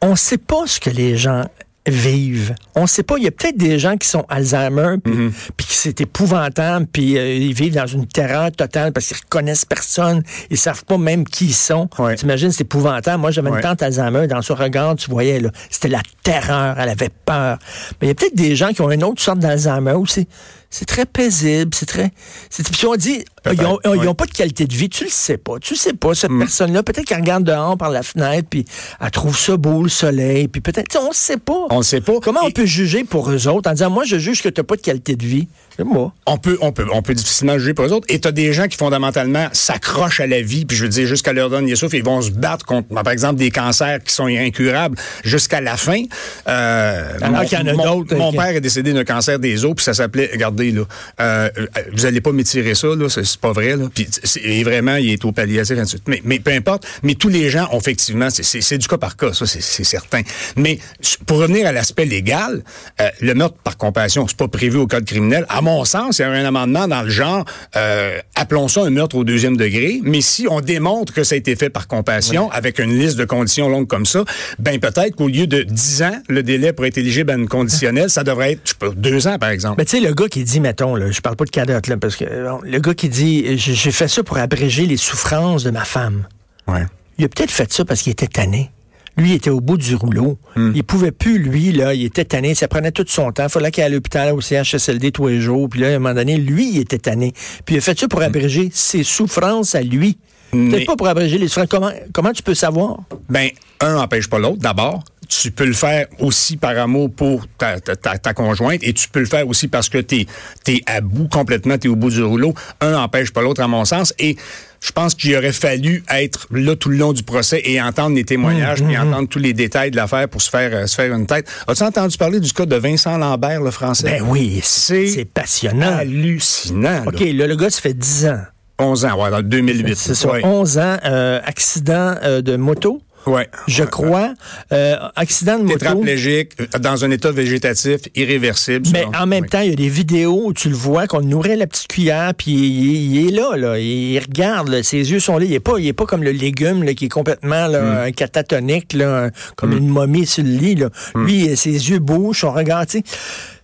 On 0.00 0.14
sait 0.14 0.38
pas 0.38 0.66
ce 0.66 0.78
que 0.78 0.90
les 0.90 1.16
gens 1.16 1.50
vivent. 1.86 2.54
On 2.78 2.86
sait 2.86 3.02
pas. 3.02 3.16
Il 3.18 3.24
y 3.24 3.28
a 3.28 3.30
peut-être 3.30 3.56
des 3.56 3.78
gens 3.78 3.96
qui 3.96 4.08
sont 4.08 4.24
Alzheimer, 4.28 4.96
puis 5.02 5.14
mm 5.14 5.32
que 5.68 5.74
c'est 5.74 6.00
épouvantable, 6.00 6.86
puis 6.86 7.18
euh, 7.18 7.34
ils 7.34 7.52
vivent 7.52 7.74
dans 7.74 7.86
une 7.86 8.06
terreur 8.06 8.50
totale 8.50 8.92
parce 8.92 9.06
qu'ils 9.06 9.18
reconnaissent 9.18 9.64
personne. 9.64 10.22
Ils 10.50 10.56
savent 10.56 10.84
pas 10.84 10.98
même 10.98 11.24
qui 11.24 11.46
ils 11.46 11.54
sont. 11.54 11.88
Ouais. 11.98 12.16
T'imagines, 12.16 12.50
c'est 12.50 12.62
épouvantable. 12.62 13.20
Moi, 13.20 13.30
j'avais 13.30 13.50
une 13.50 13.60
tante 13.60 13.82
Alzheimer. 13.82 14.26
Dans 14.26 14.42
son 14.42 14.54
regard, 14.54 14.96
tu 14.96 15.10
voyais, 15.10 15.40
là, 15.40 15.50
c'était 15.70 15.88
la 15.88 16.02
terreur. 16.22 16.78
Elle 16.78 16.88
avait 16.88 17.10
peur. 17.24 17.58
Mais 18.00 18.06
il 18.06 18.08
y 18.08 18.10
a 18.10 18.14
peut-être 18.14 18.34
des 18.34 18.56
gens 18.56 18.72
qui 18.72 18.80
ont 18.80 18.90
une 18.90 19.04
autre 19.04 19.20
sorte 19.20 19.38
d'Alzheimer 19.38 19.92
aussi 19.92 20.26
c'est 20.70 20.84
très 20.84 21.06
paisible, 21.06 21.70
c'est 21.74 21.86
très. 21.86 22.10
Puis 22.50 22.86
on 22.86 22.94
dit, 22.94 23.24
ils 23.50 23.62
n'ont 24.02 24.14
pas 24.14 24.26
de 24.26 24.32
qualité 24.32 24.66
de 24.66 24.74
vie, 24.74 24.90
tu 24.90 25.04
le 25.04 25.10
sais 25.10 25.38
pas. 25.38 25.58
Tu 25.58 25.74
le 25.74 25.78
sais 25.78 25.94
pas, 25.94 26.14
cette 26.14 26.30
mm. 26.30 26.38
personne-là, 26.40 26.82
peut-être 26.82 27.06
qu'elle 27.06 27.20
regarde 27.20 27.44
dehors 27.44 27.78
par 27.78 27.90
la 27.90 28.02
fenêtre, 28.02 28.48
puis 28.50 28.66
elle 29.00 29.10
trouve 29.10 29.38
ça 29.38 29.56
beau, 29.56 29.82
le 29.82 29.88
soleil, 29.88 30.48
puis 30.48 30.60
peut-être, 30.60 30.98
on 31.00 31.08
ne 31.08 31.14
sait 31.14 31.38
pas. 31.38 31.66
On 31.70 31.78
ne 31.78 31.82
sait 31.82 32.02
pas. 32.02 32.20
Comment 32.22 32.40
on 32.44 32.50
peut 32.50 32.66
juger 32.68 33.04
pour 33.04 33.30
eux 33.30 33.48
autres 33.48 33.68
en 33.70 33.72
disant, 33.72 33.90
moi, 33.90 34.04
je 34.04 34.18
juge 34.18 34.42
que 34.42 34.48
tu 34.48 34.60
n'as 34.60 34.64
pas 34.64 34.76
de 34.76 34.82
qualité 34.82 35.16
de 35.16 35.26
vie? 35.26 35.48
Moi. 35.84 36.12
On 36.26 36.38
peut, 36.38 36.58
on 36.60 36.72
peut, 36.72 36.86
on 36.92 37.02
peut 37.02 37.14
difficilement 37.14 37.58
juger 37.58 37.74
pour 37.74 37.84
eux 37.84 37.92
autres. 37.92 38.06
Et 38.08 38.18
tu 38.20 38.28
as 38.28 38.32
des 38.32 38.52
gens 38.52 38.66
qui 38.66 38.76
fondamentalement 38.76 39.48
s'accrochent 39.52 40.20
à 40.20 40.26
la 40.26 40.42
vie, 40.42 40.64
puis 40.64 40.76
je 40.76 40.82
veux 40.82 40.88
dire 40.88 41.06
jusqu'à 41.06 41.32
leur 41.32 41.50
dernier 41.50 41.76
souffle, 41.76 41.96
ils 41.96 42.04
vont 42.04 42.20
se 42.20 42.30
battre 42.30 42.66
contre, 42.66 42.88
par 42.88 43.12
exemple, 43.12 43.36
des 43.36 43.50
cancers 43.50 44.02
qui 44.02 44.12
sont 44.12 44.26
incurables 44.26 44.96
jusqu'à 45.24 45.60
la 45.60 45.76
fin. 45.76 46.02
Euh, 46.48 47.12
Alors 47.20 47.44
qu'il 47.44 47.58
y 47.58 47.62
en 47.62 47.66
a 47.66 47.72
d'autres. 47.72 48.16
Mon, 48.16 48.32
père 48.32 48.48
est 48.48 48.60
décédé 48.60 48.92
d'un 48.92 49.04
cancer 49.04 49.38
des 49.38 49.64
os, 49.64 49.74
puis 49.74 49.84
ça 49.84 49.94
s'appelait, 49.94 50.30
regardez 50.32 50.72
là, 50.72 50.82
euh, 51.20 51.48
vous 51.92 52.06
allez 52.06 52.20
pas 52.20 52.32
m'étirer 52.32 52.74
ça 52.74 52.88
là, 52.88 53.08
c'est 53.08 53.36
pas 53.36 53.52
vrai 53.52 53.76
là. 53.76 53.86
Puis 53.94 54.08
et 54.44 54.64
vraiment, 54.64 54.96
il 54.96 55.10
est 55.10 55.24
au 55.24 55.32
palliatif, 55.32 55.78
ainsi 55.78 55.98
mais, 56.06 56.20
mais 56.24 56.38
peu 56.38 56.52
importe. 56.52 56.86
Mais 57.02 57.14
tous 57.14 57.28
les 57.28 57.50
gens, 57.50 57.68
effectivement, 57.72 58.28
c'est 58.30 58.78
du 58.78 58.88
cas 58.88 58.98
par 58.98 59.16
cas, 59.16 59.32
ça 59.32 59.46
c'est 59.46 59.84
certain. 59.84 60.22
Mais 60.56 60.78
pour 61.26 61.38
revenir 61.38 61.66
à 61.66 61.72
l'aspect 61.72 62.04
légal, 62.04 62.62
euh, 63.00 63.08
le 63.20 63.34
meurtre 63.34 63.56
par 63.62 63.76
compassion, 63.76 64.26
c'est 64.26 64.36
pas 64.36 64.48
prévu 64.48 64.78
au 64.78 64.86
code 64.86 65.04
criminel. 65.04 65.46
À 65.48 65.60
mon 65.68 65.84
sens, 65.84 66.18
il 66.18 66.22
y 66.22 66.24
a 66.24 66.30
un 66.30 66.44
amendement 66.44 66.88
dans 66.88 67.02
le 67.02 67.10
genre, 67.10 67.44
euh, 67.76 68.18
appelons 68.34 68.68
ça 68.68 68.82
un 68.82 68.90
meurtre 68.90 69.16
au 69.16 69.24
deuxième 69.24 69.56
degré, 69.56 70.00
mais 70.02 70.22
si 70.22 70.46
on 70.48 70.60
démontre 70.60 71.12
que 71.12 71.24
ça 71.24 71.34
a 71.34 71.38
été 71.38 71.56
fait 71.56 71.68
par 71.68 71.88
compassion, 71.88 72.50
avec 72.50 72.78
une 72.78 72.98
liste 72.98 73.18
de 73.18 73.24
conditions 73.24 73.68
longues 73.68 73.86
comme 73.86 74.06
ça, 74.06 74.24
ben 74.58 74.80
peut-être 74.80 75.16
qu'au 75.16 75.28
lieu 75.28 75.46
de 75.46 75.62
10 75.62 76.02
ans, 76.02 76.16
le 76.28 76.42
délai 76.42 76.72
pour 76.72 76.86
être 76.86 76.96
éligible 76.96 77.30
à 77.30 77.34
une 77.34 77.48
conditionnelle, 77.48 78.08
ça 78.08 78.24
devrait 78.24 78.52
être, 78.52 78.60
je 78.64 78.70
sais 78.70 78.76
pas, 78.78 78.88
deux 78.96 79.28
ans, 79.28 79.38
par 79.38 79.50
exemple. 79.50 79.74
Mais 79.78 79.84
tu 79.84 79.98
sais, 79.98 80.06
le 80.06 80.14
gars 80.14 80.28
qui 80.28 80.42
dit, 80.42 80.60
mettons, 80.60 80.94
là, 80.94 81.10
je 81.10 81.20
parle 81.20 81.36
pas 81.36 81.44
de 81.44 81.50
cadotte, 81.50 81.86
là, 81.86 81.96
parce 81.98 82.16
que 82.16 82.24
le 82.24 82.78
gars 82.78 82.94
qui 82.94 83.08
dit, 83.08 83.58
j'ai 83.58 83.92
fait 83.92 84.08
ça 84.08 84.22
pour 84.22 84.38
abréger 84.38 84.86
les 84.86 84.96
souffrances 84.96 85.64
de 85.64 85.70
ma 85.70 85.84
femme. 85.84 86.26
Ouais. 86.66 86.86
Il 87.18 87.24
a 87.24 87.28
peut-être 87.28 87.50
fait 87.50 87.70
ça 87.72 87.84
parce 87.84 88.02
qu'il 88.02 88.12
était 88.12 88.26
tanné. 88.28 88.70
Lui, 89.18 89.30
il 89.30 89.34
était 89.34 89.50
au 89.50 89.60
bout 89.60 89.76
du 89.76 89.94
rouleau. 89.94 90.38
Hmm. 90.56 90.72
Il 90.74 90.84
pouvait 90.84 91.10
plus, 91.10 91.38
lui, 91.38 91.72
là, 91.72 91.92
il 91.92 92.04
était 92.04 92.24
tanné. 92.24 92.54
Ça 92.54 92.68
prenait 92.68 92.92
tout 92.92 93.04
son 93.06 93.32
temps. 93.32 93.44
Il 93.44 93.50
fallait 93.50 93.70
qu'il 93.70 93.82
aille 93.82 93.90
à 93.90 93.94
l'hôpital, 93.94 94.32
au 94.32 94.40
CHSLD 94.40 95.10
tous 95.10 95.26
les 95.26 95.40
jours. 95.40 95.68
Puis 95.68 95.80
là, 95.80 95.88
à 95.88 95.90
un 95.90 95.98
moment 95.98 96.14
donné, 96.14 96.36
lui, 96.36 96.70
il 96.70 96.78
était 96.78 96.98
tanné. 96.98 97.32
Puis 97.64 97.74
il 97.74 97.78
a 97.78 97.80
fait 97.80 97.98
ça 97.98 98.08
pour 98.08 98.20
hmm. 98.20 98.24
abréger 98.24 98.70
ses 98.72 99.02
souffrances 99.02 99.74
à 99.74 99.82
lui. 99.82 100.16
Peut-être 100.50 100.86
pas 100.86 100.96
pour 100.96 101.08
abréger 101.08 101.36
les 101.36 101.48
souffrances. 101.48 101.68
Comment, 101.68 101.90
comment 102.14 102.32
tu 102.32 102.42
peux 102.42 102.54
savoir? 102.54 103.00
Ben, 103.28 103.50
un 103.80 103.96
n'empêche 103.96 104.28
pas 104.28 104.38
l'autre, 104.38 104.60
d'abord 104.60 105.02
tu 105.28 105.50
peux 105.50 105.66
le 105.66 105.74
faire 105.74 106.06
aussi 106.18 106.56
par 106.56 106.76
amour 106.78 107.10
pour 107.14 107.46
ta, 107.58 107.78
ta, 107.78 108.34
conjointe 108.34 108.82
et 108.82 108.94
tu 108.94 109.08
peux 109.08 109.20
le 109.20 109.26
faire 109.26 109.46
aussi 109.46 109.68
parce 109.68 109.88
que 109.88 109.98
tu 109.98 110.26
es, 110.66 110.82
à 110.86 111.00
bout 111.00 111.28
complètement, 111.28 111.76
tu 111.76 111.88
es 111.88 111.90
au 111.90 111.96
bout 111.96 112.10
du 112.10 112.22
rouleau. 112.22 112.54
Un 112.80 112.92
n'empêche 112.92 113.30
pas 113.30 113.42
l'autre, 113.42 113.62
à 113.62 113.68
mon 113.68 113.84
sens. 113.84 114.14
Et 114.18 114.36
je 114.80 114.92
pense 114.92 115.14
qu'il 115.14 115.34
aurait 115.36 115.52
fallu 115.52 116.04
être 116.10 116.46
là 116.50 116.76
tout 116.76 116.88
le 116.88 116.96
long 116.96 117.12
du 117.12 117.22
procès 117.22 117.62
et 117.64 117.80
entendre 117.80 118.14
les 118.16 118.24
témoignages, 118.24 118.82
puis 118.82 118.96
mmh, 118.96 119.04
mmh. 119.04 119.08
entendre 119.08 119.28
tous 119.28 119.38
les 119.38 119.52
détails 119.52 119.90
de 119.90 119.96
l'affaire 119.96 120.28
pour 120.28 120.42
se 120.42 120.50
faire 120.50 120.70
euh, 120.72 120.86
se 120.86 120.94
faire 120.94 121.12
une 121.14 121.26
tête. 121.26 121.50
As-tu 121.66 121.82
entendu 121.82 122.16
parler 122.16 122.40
du 122.40 122.52
cas 122.52 122.66
de 122.66 122.76
Vincent 122.76 123.18
Lambert, 123.18 123.62
le 123.62 123.70
français? 123.70 124.18
Ben 124.18 124.24
oui, 124.26 124.60
c'est 124.62 125.24
passionnant. 125.32 125.96
Hallucinant. 125.96 127.04
OK, 127.06 127.20
là, 127.20 127.46
le 127.46 127.56
gars, 127.56 127.70
ça 127.70 127.80
fait 127.80 127.94
10 127.94 128.26
ans. 128.26 128.42
11 128.78 129.04
ans, 129.06 129.22
ouais, 129.22 129.30
dans 129.30 129.42
2008. 129.42 129.96
C'est 129.96 130.14
ça, 130.14 130.28
11 130.42 130.78
ans, 130.78 130.96
euh, 131.04 131.40
accident 131.44 132.14
euh, 132.22 132.42
de 132.42 132.56
moto. 132.56 133.02
Ouais. 133.28 133.48
Je 133.66 133.84
crois. 133.84 134.34
Euh, 134.72 134.96
accident 135.16 135.58
de 135.58 135.64
moto. 135.64 135.78
Tétraplégique, 135.78 136.52
euh, 136.60 136.78
dans 136.78 137.04
un 137.04 137.10
état 137.10 137.30
végétatif 137.30 138.00
irréversible. 138.14 138.88
Mais 138.92 139.04
en 139.16 139.26
même 139.26 139.46
temps, 139.46 139.60
il 139.60 139.70
y 139.70 139.72
a 139.72 139.76
des 139.76 139.88
vidéos 139.88 140.46
où 140.46 140.52
tu 140.52 140.68
le 140.68 140.74
vois, 140.74 141.06
qu'on 141.06 141.20
nourrit 141.20 141.56
la 141.56 141.66
petite 141.66 141.88
cuillère, 141.88 142.32
puis 142.34 142.52
il, 142.52 143.28
est 143.28 143.30
là, 143.30 143.56
là. 143.56 143.78
Il 143.78 144.18
regarde, 144.18 144.82
ses 144.82 145.10
yeux 145.10 145.20
sont 145.20 145.38
là. 145.38 145.44
Il 145.44 145.50
n'est 145.50 145.60
pas, 145.60 145.78
il 145.78 145.86
est 145.86 145.92
pas 145.92 146.06
comme 146.06 146.22
le 146.22 146.32
légume 146.32 146.82
là, 146.82 146.94
qui 146.94 147.06
est 147.06 147.10
complètement 147.10 147.66
là, 147.66 148.08
mm. 148.08 148.12
catatonique, 148.12 148.92
là, 148.92 149.30
comme 149.56 149.74
mm. 149.74 149.78
une 149.78 149.88
momie 149.88 150.26
sur 150.26 150.44
le 150.44 150.50
lit. 150.50 150.74
Là. 150.74 150.88
Mm. 151.14 151.24
Lui, 151.24 151.56
ses 151.56 151.90
yeux 151.90 151.98
bougent, 151.98 152.40
son 152.40 152.52
regard, 152.52 152.86
tu 152.86 152.98
sais. 152.98 153.04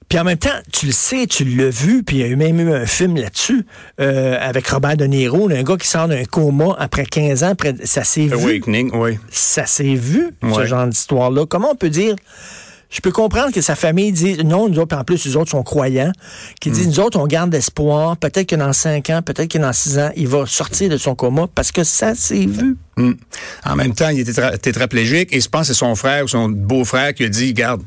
Puis 0.09 0.19
en 0.19 0.25
même 0.25 0.39
temps, 0.39 0.51
tu 0.73 0.87
le 0.87 0.93
sais, 0.93 1.27
tu 1.27 1.45
l'as 1.45 1.71
vu, 1.71 2.03
puis 2.03 2.19
il 2.19 2.21
y 2.21 2.25
a 2.25 2.27
eu 2.27 2.37
même 2.37 2.61
eu 2.61 2.73
un 2.73 2.87
film 2.87 3.17
là-dessus 3.17 3.67
euh, 4.01 4.37
avec 4.41 4.67
Robert 4.69 4.97
De 4.97 5.05
Niro, 5.05 5.51
un 5.51 5.63
gars 5.63 5.77
qui 5.77 5.89
sort 5.89 6.09
d'un 6.09 6.25
coma 6.25 6.77
après 6.79 7.05
15 7.05 7.43
ans, 7.43 7.51
après, 7.51 7.75
ça 7.85 8.05
s'est 8.05 8.27
vu. 8.27 8.35
Awakening, 8.35 8.91
oui. 8.95 9.19
Ça 9.31 9.67
s'est 9.67 9.95
vu, 9.95 10.31
ce 10.55 10.67
genre 10.67 10.87
d'histoire-là. 10.87 11.47
Comment 11.47 11.73
on 11.73 11.77
peut 11.77 11.91
dire... 11.91 12.17
Je 12.91 13.01
peux 13.01 13.11
comprendre 13.11 13.53
que 13.53 13.61
sa 13.61 13.75
famille 13.75 14.13
dit 14.13 14.45
non, 14.45 14.69
nous 14.69 14.79
autres, 14.79 14.97
en 14.97 15.03
plus, 15.03 15.25
les 15.25 15.37
autres 15.37 15.51
sont 15.51 15.65
croyants, 15.65 16.13
qui 16.61 16.71
disent 16.71 16.87
hmm. 16.87 16.91
nous 16.91 17.01
autres, 17.01 17.19
on 17.19 17.27
garde 17.27 17.53
espoir, 17.53 18.17
peut-être 18.17 18.49
que 18.49 18.55
dans 18.55 18.73
5 18.73 19.11
ans, 19.11 19.21
peut-être 19.21 19.51
que 19.51 19.59
dans 19.59 19.73
6 19.73 19.99
ans, 19.99 20.11
il 20.15 20.29
va 20.29 20.47
sortir 20.47 20.91
de 20.91 20.97
son 20.97 21.17
coma 21.17 21.49
parce 21.53 21.73
que 21.73 21.83
ça 21.83 22.15
s'est 22.15 22.47
vu. 22.47 22.77
Hmm. 22.97 23.13
En 23.65 23.77
même 23.77 23.95
temps, 23.95 24.11
il 24.11 24.21
était 24.21 24.59
tétraplégique 24.59 25.35
et 25.35 25.41
je 25.41 25.49
pense 25.49 25.63
que 25.63 25.75
c'est 25.75 25.79
son 25.79 25.95
frère 25.97 26.25
ou 26.25 26.29
son 26.29 26.49
beau-frère 26.49 27.13
qui 27.15 27.25
a 27.25 27.29
dit, 27.29 27.53
garde, 27.53 27.83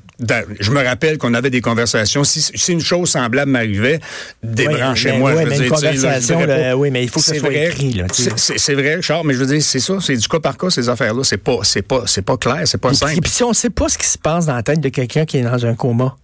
je 0.60 0.72
me 0.72 0.84
rappelle 0.84 1.18
qu'on 1.18 1.34
avait 1.34 1.50
des 1.50 1.62
conversations. 1.62 2.24
Si, 2.24 2.42
si 2.42 2.72
une 2.74 2.82
chose 2.82 3.10
semblable 3.10 3.52
m'arrivait, 3.52 4.00
débranchez-moi. 4.44 5.34
Oui, 5.36 5.44
mais, 5.48 5.68
conversation, 5.68 6.40
oui, 6.76 6.92
mais 6.92 7.04
il 7.04 7.10
faut 7.10 7.20
que 7.20 7.26
ça 7.26 7.36
soit 7.36 7.50
vrai, 7.50 7.68
écrit. 7.68 8.02
C'est 8.12 8.74
vrai, 8.74 9.02
Charles, 9.02 9.26
mais 9.26 9.34
je 9.34 9.40
veux 9.40 9.46
dire, 9.46 9.62
c'est 9.62 9.80
ça, 9.80 9.98
c'est 10.02 10.18
du 10.18 10.28
cas 10.28 10.40
par 10.40 10.58
cas, 10.58 10.70
ces 10.70 10.90
affaires-là. 10.90 11.24
C'est 11.24 11.38
pas, 11.38 11.60
c'est 11.64 11.84
pas, 11.84 12.04
c'est 12.06 12.24
pas 12.24 12.38
clair, 12.38 12.62
c'est 12.66 12.78
pas 12.78 12.94
simple. 12.94 13.14
Et 13.18 13.22
puis 13.22 13.32
si 13.32 13.44
on 13.44 13.54
sait 13.54 13.70
pas 13.70 13.90
ce 13.90 13.98
qui 13.98 14.08
se 14.08 14.18
passe 14.18 14.48
dans 14.48 14.56
la 14.56 14.64
tête 14.64 14.82
de 14.82 14.90
quelqu'un 14.90 15.26
qui 15.26 15.38
est 15.38 15.44
dans 15.44 15.66
un 15.66 15.76
coma. 15.76 16.16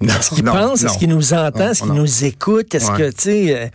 Est-ce 0.00 0.34
qu'il 0.34 0.44
pense? 0.44 0.82
Est-ce 0.82 0.98
qu'il 0.98 1.08
nous 1.08 1.34
entend? 1.34 1.70
Est-ce 1.70 1.82
qu'il 1.82 1.92
nous 1.92 2.24
écoute? 2.24 2.74
Est-ce 2.74 2.90
que, 2.90 3.10
tu 3.10 3.22
sais, 3.22 3.56
euh, 3.56 3.66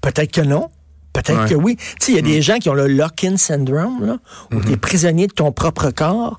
peut-être 0.00 0.32
que 0.32 0.42
non. 0.42 0.70
Peut-être 1.12 1.46
que 1.46 1.54
oui. 1.54 1.76
Tu 1.76 1.84
sais, 1.98 2.12
il 2.12 2.16
y 2.16 2.18
a 2.18 2.22
des 2.22 2.38
mm. 2.38 2.42
gens 2.42 2.58
qui 2.58 2.68
ont 2.68 2.74
le 2.74 2.86
lock-in 2.86 3.36
syndrome, 3.36 4.04
là, 4.04 4.18
où 4.52 4.56
mm-hmm. 4.56 4.64
tu 4.66 4.72
es 4.72 4.76
prisonnier 4.76 5.26
de 5.26 5.32
ton 5.32 5.52
propre 5.52 5.90
corps. 5.90 6.38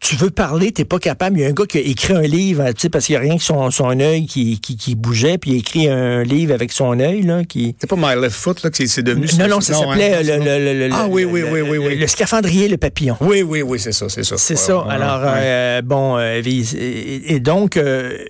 Tu 0.00 0.16
veux 0.16 0.30
parler, 0.30 0.72
t'es 0.72 0.84
pas 0.84 0.98
capable. 0.98 1.38
Il 1.38 1.42
y 1.42 1.44
a 1.44 1.48
un 1.48 1.52
gars 1.52 1.64
qui 1.64 1.78
a 1.78 1.80
écrit 1.80 2.12
un 2.12 2.22
livre, 2.22 2.66
tu 2.72 2.80
sais, 2.80 2.88
parce 2.88 3.06
qu'il 3.06 3.12
y 3.12 3.16
a 3.16 3.20
rien 3.20 3.36
que 3.36 3.42
son, 3.42 3.70
son 3.70 4.00
œil 4.00 4.26
qui, 4.26 4.60
qui, 4.60 4.76
qui, 4.76 4.96
bougeait, 4.96 5.38
puis 5.38 5.52
il 5.52 5.54
a 5.54 5.58
écrit 5.58 5.88
un 5.88 6.24
livre 6.24 6.52
avec 6.52 6.72
son 6.72 6.98
œil, 6.98 7.22
là, 7.22 7.44
qui... 7.44 7.76
C'est 7.78 7.86
pas 7.86 7.94
My 7.96 8.20
Left 8.20 8.34
Foot, 8.34 8.64
là, 8.64 8.70
que 8.70 8.84
c'est 8.84 9.02
devenu... 9.04 9.28
Non, 9.38 9.46
non, 9.46 9.60
ça 9.60 9.74
s'appelait 9.74 10.14
hein, 10.14 10.22
le, 10.24 10.88
le, 10.88 10.92
Ah 10.92 11.06
oui, 11.08 11.24
oui, 11.24 11.44
oui, 11.48 11.60
oui, 11.60 11.78
oui. 11.78 11.96
Le 11.96 12.06
scaphandrier, 12.08 12.66
le 12.66 12.78
papillon. 12.78 13.16
Oui, 13.20 13.42
oui, 13.42 13.62
oui, 13.62 13.78
c'est 13.78 13.92
ça, 13.92 14.08
c'est 14.08 14.24
ça. 14.24 14.36
C'est 14.38 14.56
ça. 14.56 14.84
Alors, 14.88 15.22
euh, 15.24 15.82
bon, 15.82 16.18
euh, 16.18 16.42
et, 16.44 17.38
donc... 17.38 17.76
Euh, 17.76 18.24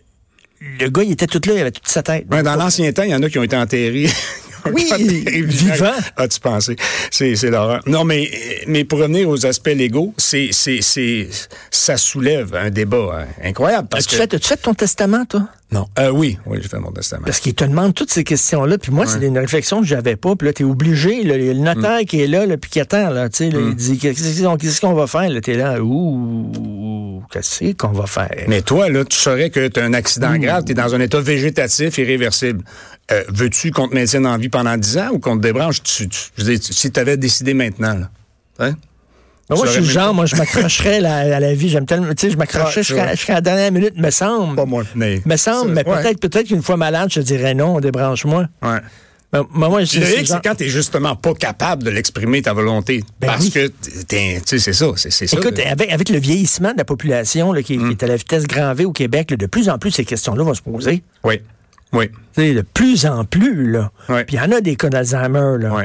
le 0.78 0.88
gars, 0.90 1.02
il 1.02 1.12
était 1.12 1.26
tout 1.26 1.40
là, 1.46 1.54
il 1.54 1.60
avait 1.60 1.72
toute 1.72 1.88
sa 1.88 2.02
tête. 2.02 2.28
dans 2.28 2.56
l'ancien 2.56 2.92
temps, 2.92 3.02
il 3.02 3.10
y 3.10 3.14
en 3.14 3.22
a 3.22 3.28
qui 3.28 3.38
ont 3.38 3.42
été 3.42 3.56
enterrés 3.56 4.08
Oui, 4.72 4.88
vivant. 5.42 5.92
As-tu 6.16 6.40
pensé? 6.40 6.76
C'est, 7.10 7.36
c'est 7.36 7.50
l'horreur. 7.50 7.80
Non, 7.86 8.04
mais, 8.04 8.30
mais 8.66 8.84
pour 8.84 8.98
revenir 8.98 9.28
aux 9.28 9.46
aspects 9.46 9.68
légaux, 9.68 10.14
c'est, 10.16 10.48
c'est, 10.52 10.80
c'est, 10.80 11.28
ça 11.70 11.96
soulève 11.96 12.54
un 12.54 12.70
débat 12.70 13.20
hein, 13.20 13.26
incroyable. 13.44 13.88
Parce 13.90 14.06
as-tu, 14.06 14.16
fait, 14.16 14.34
as-tu 14.34 14.48
fait 14.48 14.56
ton 14.56 14.74
testament, 14.74 15.24
toi? 15.24 15.48
Non. 15.72 15.86
Euh, 15.98 16.10
oui, 16.10 16.38
oui, 16.46 16.58
j'ai 16.60 16.68
fait 16.68 16.78
mon 16.78 16.92
testament. 16.92 17.24
Parce 17.24 17.40
qu'il 17.40 17.54
te 17.54 17.64
demande 17.64 17.94
toutes 17.94 18.10
ces 18.10 18.24
questions-là, 18.24 18.76
puis 18.76 18.92
moi, 18.92 19.06
c'est 19.06 19.24
une 19.26 19.38
réflexion 19.38 19.80
que 19.80 19.86
j'avais 19.86 20.16
pas, 20.16 20.36
puis 20.36 20.46
là, 20.46 20.52
t'es 20.52 20.64
obligé, 20.64 21.22
le 21.24 21.54
notaire 21.54 22.02
mm. 22.02 22.04
qui 22.04 22.20
est 22.20 22.26
là, 22.26 22.44
le 22.44 22.58
puis 22.58 22.70
qui 22.70 22.80
attend, 22.80 23.08
là, 23.08 23.30
tu 23.30 23.38
sais, 23.38 23.48
il 23.48 23.56
mm. 23.56 23.74
dit, 23.74 23.98
qu'est-ce 23.98 24.80
qu'on 24.80 24.92
va 24.92 25.06
faire? 25.06 25.30
Là, 25.30 25.40
t'es 25.40 25.54
là, 25.54 25.82
ouh, 25.82 26.52
qu'est-ce 27.30 27.72
qu'on 27.72 27.92
va 27.92 28.06
faire? 28.06 28.44
Mais 28.48 28.62
toi, 28.62 28.88
là, 28.88 29.04
tu 29.04 29.16
saurais 29.16 29.50
que 29.50 29.68
t'as 29.68 29.84
un 29.84 29.94
accident 29.94 30.36
grave, 30.36 30.64
t'es 30.64 30.74
dans 30.74 30.94
un 30.94 31.00
état 31.00 31.20
végétatif 31.20 31.98
irréversible. 31.98 32.64
Euh, 33.10 33.22
veux-tu 33.28 33.70
qu'on 33.70 33.88
te 33.88 33.94
maintienne 33.94 34.26
en 34.26 34.36
vie 34.38 34.48
pendant 34.48 34.76
10 34.76 34.98
ans 34.98 35.08
ou 35.12 35.18
qu'on 35.18 35.36
te 35.36 35.42
débranche? 35.42 35.82
Tu, 35.82 36.08
je 36.36 36.44
veux 36.44 36.56
dire, 36.56 36.58
si 36.62 36.90
tu 36.90 37.00
avais 37.00 37.16
décidé 37.16 37.54
maintenant, 37.54 37.94
là, 37.94 38.10
hein? 38.58 38.74
Ben, 39.48 39.56
moi, 39.56 39.66
je 39.66 39.72
suis 39.72 39.80
le 39.80 39.88
genre, 39.88 40.14
moi, 40.14 40.24
je 40.24 40.36
m'accrocherais 40.36 41.04
à, 41.04 41.40
la 41.40 41.54
vie. 41.54 41.68
J'aime 41.68 41.84
tellement, 41.84 42.08
tu 42.14 42.26
sais, 42.26 42.30
je 42.30 42.36
m'accrocherais 42.36 42.82
jusqu'à 42.82 43.34
la 43.34 43.40
dernière 43.40 43.72
minute, 43.72 43.98
me 43.98 44.10
semble. 44.10 44.56
Pas 44.56 44.64
moi, 44.64 44.84
mais. 44.94 45.20
Me 45.26 45.36
semble, 45.36 45.72
mais 45.72 45.84
peut-être, 45.84 46.20
peut-être 46.20 46.46
qu'une 46.46 46.62
fois 46.62 46.76
malade, 46.76 47.08
je 47.12 47.20
dirais 47.20 47.52
non, 47.52 47.80
débranche-moi. 47.80 48.46
Ouais. 48.62 48.78
Ben, 49.32 49.46
moi, 49.50 49.80
le 49.80 49.86
c'est 49.86 50.42
quand 50.44 50.54
t'es 50.54 50.68
justement 50.68 51.16
pas 51.16 51.32
capable 51.32 51.84
de 51.84 51.90
l'exprimer 51.90 52.42
ta 52.42 52.52
volonté. 52.52 53.02
Ben 53.18 53.28
parce 53.28 53.48
que, 53.48 53.68
tu 53.68 53.72
sais, 54.44 54.58
c'est 54.58 54.72
ça, 54.74 54.86
c'est 54.96 55.10
ça. 55.10 55.38
Écoute, 55.38 55.58
avec, 55.58 55.90
avec, 55.90 56.10
le 56.10 56.18
vieillissement 56.18 56.72
de 56.72 56.78
la 56.78 56.84
population 56.84 57.52
là, 57.52 57.62
qui, 57.62 57.78
qui, 57.78 57.82
mm. 57.82 57.90
est 57.92 58.02
à 58.02 58.06
la 58.08 58.16
vitesse 58.16 58.46
grand 58.46 58.74
V 58.74 58.84
au 58.84 58.92
Québec, 58.92 59.30
là, 59.30 59.38
de 59.38 59.46
plus 59.46 59.70
en 59.70 59.78
plus, 59.78 59.90
ces 59.90 60.04
questions-là 60.04 60.44
vont 60.44 60.52
se 60.52 60.60
poser. 60.60 61.02
Oui. 61.24 61.40
Oui. 61.94 62.10
sais, 62.34 62.52
de 62.52 62.62
plus 62.62 63.06
en 63.06 63.24
plus, 63.24 63.70
là. 63.70 63.90
Puis 64.06 64.24
il 64.32 64.34
y 64.36 64.40
en 64.40 64.52
a 64.52 64.60
des 64.60 64.76
cas 64.76 64.90
d'Alzheimer, 64.90 65.56
là. 65.58 65.74
Oui. 65.74 65.84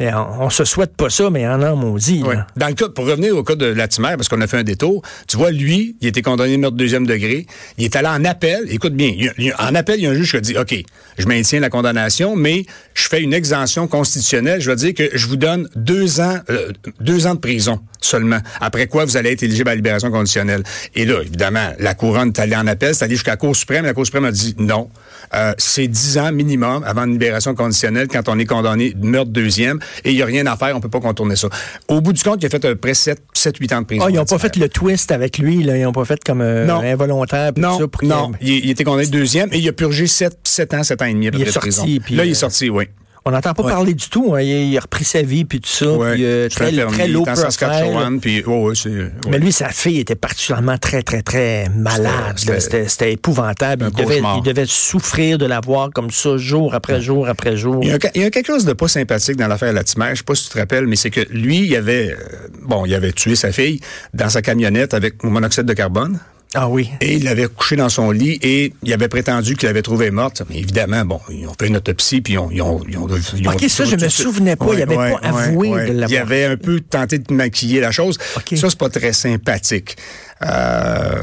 On, 0.00 0.50
se 0.50 0.64
souhaite 0.64 0.96
pas 0.96 1.10
ça, 1.10 1.30
mais 1.30 1.46
en 1.46 1.62
a 1.62 1.74
maudit. 1.74 2.22
Oui. 2.24 2.34
Dans 2.56 2.68
le 2.68 2.74
cas, 2.74 2.88
pour 2.88 3.06
revenir 3.06 3.36
au 3.36 3.44
cas 3.44 3.54
de 3.54 3.66
Latimer, 3.66 4.14
parce 4.16 4.28
qu'on 4.28 4.40
a 4.40 4.46
fait 4.46 4.58
un 4.58 4.64
détour, 4.64 5.02
tu 5.28 5.36
vois, 5.36 5.50
lui, 5.50 5.96
il 6.00 6.08
était 6.08 6.22
condamné 6.22 6.56
meurtre 6.56 6.76
deuxième 6.76 7.06
degré. 7.06 7.46
Il 7.78 7.84
est 7.84 7.96
allé 7.96 8.08
en 8.08 8.24
appel. 8.24 8.66
Écoute 8.70 8.94
bien, 8.94 9.12
en 9.58 9.74
appel, 9.74 10.00
il 10.00 10.04
y 10.04 10.06
a 10.06 10.10
un 10.10 10.14
juge 10.14 10.32
qui 10.32 10.36
a 10.36 10.40
dit, 10.40 10.58
OK, 10.58 10.74
je 11.18 11.26
maintiens 11.26 11.60
la 11.60 11.70
condamnation, 11.70 12.36
mais 12.36 12.64
je 12.94 13.08
fais 13.08 13.22
une 13.22 13.32
exemption 13.32 13.86
constitutionnelle. 13.86 14.60
Je 14.60 14.70
veux 14.70 14.76
dire 14.76 14.94
que 14.94 15.16
je 15.16 15.26
vous 15.26 15.36
donne 15.36 15.68
deux 15.76 16.20
ans, 16.20 16.38
euh, 16.50 16.72
deux 17.00 17.26
ans 17.26 17.34
de 17.34 17.40
prison 17.40 17.80
seulement. 18.04 18.38
Après 18.60 18.86
quoi, 18.86 19.04
vous 19.04 19.16
allez 19.16 19.32
être 19.32 19.42
éligible 19.42 19.68
à 19.68 19.72
la 19.72 19.76
libération 19.76 20.10
conditionnelle. 20.10 20.62
Et 20.94 21.04
là, 21.04 21.20
évidemment, 21.22 21.72
la 21.78 21.94
couronne 21.94 22.28
est 22.28 22.38
allée 22.38 22.56
en 22.56 22.66
appel, 22.66 22.94
c'est 22.94 23.04
allé 23.04 23.14
jusqu'à 23.14 23.32
la 23.32 23.36
Cour 23.36 23.56
suprême. 23.56 23.84
La 23.84 23.94
Cour 23.94 24.04
suprême 24.04 24.24
a 24.24 24.32
dit 24.32 24.54
non. 24.58 24.88
Euh, 25.34 25.52
c'est 25.58 25.88
10 25.88 26.18
ans 26.18 26.32
minimum 26.32 26.84
avant 26.84 27.04
une 27.04 27.12
libération 27.12 27.54
conditionnelle 27.54 28.08
quand 28.08 28.28
on 28.28 28.38
est 28.38 28.44
condamné 28.44 28.92
de 28.92 29.06
meurtre 29.06 29.30
deuxième 29.30 29.80
et 30.04 30.10
il 30.10 30.16
n'y 30.16 30.22
a 30.22 30.26
rien 30.26 30.46
à 30.46 30.56
faire, 30.56 30.76
on 30.76 30.80
peut 30.80 30.88
pas 30.88 31.00
contourner 31.00 31.34
ça. 31.34 31.48
Au 31.88 32.00
bout 32.00 32.12
du 32.12 32.22
compte, 32.22 32.42
il 32.42 32.46
a 32.46 32.48
fait 32.50 32.58
peu 32.58 32.76
près 32.76 32.94
7, 32.94 33.20
8 33.58 33.72
ans 33.72 33.80
de 33.80 33.86
prison. 33.86 34.04
Ah, 34.06 34.10
ils 34.10 34.16
n'ont 34.16 34.24
pas 34.24 34.38
fait 34.38 34.56
le 34.56 34.68
twist 34.68 35.10
avec 35.10 35.38
lui, 35.38 35.62
là. 35.62 35.76
ils 35.76 35.82
n'ont 35.82 35.92
pas 35.92 36.04
fait 36.04 36.22
comme 36.22 36.40
euh, 36.40 36.68
involontaire. 36.68 37.52
Non, 37.56 37.78
ça 37.78 37.86
non. 38.02 38.32
Il, 38.40 38.70
était 38.70 38.84
condamné 38.84 39.06
deuxième 39.06 39.48
et 39.52 39.58
il 39.58 39.68
a 39.68 39.72
purgé 39.72 40.06
7, 40.06 40.38
7 40.44 40.74
ans, 40.74 40.82
7 40.82 41.02
ans 41.02 41.06
et 41.06 41.14
demi 41.14 41.28
à 41.28 41.30
peu 41.30 41.38
près 41.38 41.46
de 41.46 41.58
prison. 41.58 41.84
là, 41.84 42.24
il 42.24 42.30
est 42.30 42.32
euh, 42.32 42.34
sorti, 42.34 42.70
oui. 42.70 42.84
On 43.26 43.30
n'entend 43.30 43.54
pas 43.54 43.62
parler 43.62 43.94
du 43.94 44.08
tout. 44.10 44.34
Hein. 44.34 44.42
Il, 44.42 44.76
a 44.76 44.80
repris 44.80 45.04
sa 45.04 45.22
vie 45.22 45.46
puis 45.46 45.58
tout 45.58 45.68
ça. 45.68 45.86
Puis, 45.86 46.24
euh, 46.24 46.48
très, 46.50 46.70
très 46.72 47.08
low 47.08 47.24
profile. 47.24 48.18
Puis, 48.20 48.42
oh, 48.46 48.70
ouais, 48.70 49.10
Mais 49.30 49.38
lui, 49.38 49.50
sa 49.50 49.70
fille 49.70 49.98
était 49.98 50.14
particulièrement 50.14 50.76
très, 50.76 51.02
très, 51.02 51.22
très 51.22 51.70
malade. 51.70 52.38
C'était 52.38 53.12
épouvantable. 53.12 53.88
Il 53.90 54.04
devait, 54.04 54.22
il 54.36 54.42
devait, 54.42 54.66
souffrir 54.66 55.38
de 55.38 55.46
la 55.46 55.60
voir 55.60 55.90
comme 55.90 56.10
ça, 56.10 56.36
jour 56.36 56.74
après 56.74 57.00
jour 57.00 57.28
après 57.28 57.56
jour. 57.56 57.80
Il 57.82 57.88
y 57.88 57.92
a, 57.92 57.98
il 58.14 58.22
y 58.22 58.24
a 58.24 58.30
quelque 58.30 58.46
chose 58.46 58.64
de 58.64 58.72
pas 58.72 58.88
sympathique 58.88 59.36
dans 59.36 59.48
l'affaire 59.48 59.72
Latimer. 59.72 60.10
Je 60.10 60.16
sais 60.16 60.24
pas 60.24 60.34
si 60.34 60.44
tu 60.44 60.50
te 60.50 60.58
rappelles, 60.58 60.86
mais 60.86 60.96
c'est 60.96 61.10
que 61.10 61.20
lui, 61.30 61.66
il 61.66 61.76
avait, 61.76 62.10
euh, 62.10 62.48
bon, 62.62 62.84
il 62.84 62.94
avait 62.94 63.12
tué 63.12 63.36
sa 63.36 63.52
fille 63.52 63.80
dans 64.12 64.28
sa 64.28 64.42
camionnette 64.42 64.92
avec 64.92 65.22
monoxyde 65.22 65.64
de 65.64 65.72
carbone. 65.72 66.18
Ah 66.54 66.68
oui. 66.68 66.90
Et 67.00 67.16
il 67.16 67.24
l'avait 67.24 67.46
couché 67.46 67.76
dans 67.76 67.88
son 67.88 68.10
lit 68.10 68.38
et 68.42 68.72
il 68.82 68.92
avait 68.92 69.08
prétendu 69.08 69.56
qu'il 69.56 69.66
l'avait 69.66 69.82
trouvée 69.82 70.10
morte. 70.10 70.42
Mais 70.48 70.58
évidemment, 70.58 71.04
bon, 71.04 71.20
ils 71.30 71.46
ont 71.46 71.54
fait 71.58 71.66
une 71.66 71.76
autopsie 71.76 72.20
puis 72.20 72.34
ils 72.34 72.38
ont... 72.38 72.50
Ils 72.50 72.62
ont, 72.62 72.80
ils 72.88 72.98
ont, 72.98 73.04
OK, 73.04 73.64
ça, 73.68 73.84
je 73.84 73.96
me 73.96 74.08
souvenais 74.08 74.56
pas. 74.56 74.66
il 74.72 74.82
avait 74.82 74.94
pas 74.94 75.18
avoué 75.22 75.68
de 75.68 75.92
l'avoir. 75.92 76.10
Il 76.10 76.16
avait 76.16 76.44
un 76.44 76.56
peu 76.56 76.80
tenté 76.80 77.18
de 77.18 77.32
maquiller 77.32 77.80
la 77.80 77.90
chose. 77.90 78.18
Ça, 78.54 78.70
c'est 78.70 78.78
pas 78.78 78.88
très 78.88 79.12
sympathique. 79.12 79.96
Euh, 80.42 81.22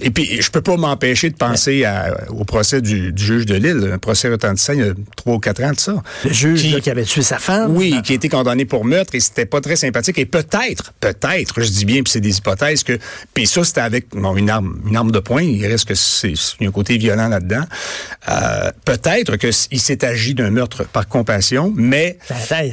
et 0.00 0.10
puis, 0.10 0.40
je 0.40 0.50
peux 0.50 0.60
pas 0.60 0.76
m'empêcher 0.76 1.30
de 1.30 1.36
penser 1.36 1.84
à, 1.84 2.14
au 2.30 2.44
procès 2.44 2.80
du, 2.80 3.12
juge 3.16 3.46
de 3.46 3.54
Lille, 3.54 3.90
un 3.92 3.98
procès 3.98 4.28
retentissant 4.28 4.72
il 4.72 4.78
y 4.80 4.82
a 4.82 4.92
trois 5.16 5.34
ou 5.34 5.38
quatre 5.38 5.62
ans 5.62 5.72
de 5.72 5.80
ça. 5.80 6.02
Le 6.24 6.32
juge 6.32 6.80
qui, 6.80 6.90
avait 6.90 7.04
tué 7.04 7.22
sa 7.22 7.38
femme? 7.38 7.76
Oui, 7.76 8.00
qui 8.02 8.12
a 8.12 8.14
été 8.14 8.28
condamné 8.28 8.64
pour 8.64 8.84
meurtre 8.84 9.14
et 9.14 9.20
c'était 9.20 9.46
pas 9.46 9.60
très 9.60 9.76
sympathique. 9.76 10.18
Et 10.18 10.26
peut-être, 10.26 10.92
peut-être, 11.00 11.60
je 11.60 11.68
dis 11.68 11.84
bien, 11.84 12.02
puis 12.02 12.12
c'est 12.12 12.20
des 12.20 12.38
hypothèses 12.38 12.82
que... 12.82 12.98
Puis 13.34 13.46
ça, 13.46 13.64
c'était 13.64 13.80
avec 13.80 14.06
une 14.14 14.50
arme 14.50 14.82
une 14.86 14.96
arme 14.96 15.10
de 15.10 15.18
poing. 15.18 15.42
Il 15.42 15.66
reste 15.66 15.88
que 15.88 15.94
c'est 15.94 16.34
un 16.60 16.70
côté 16.70 16.98
violent 16.98 17.28
là-dedans. 17.28 17.64
Euh, 18.28 18.70
peut-être 18.84 19.36
qu'il 19.36 19.80
s'est 19.80 20.04
agi 20.04 20.34
d'un 20.34 20.50
meurtre 20.50 20.84
par 20.84 21.08
compassion, 21.08 21.72
mais 21.74 22.18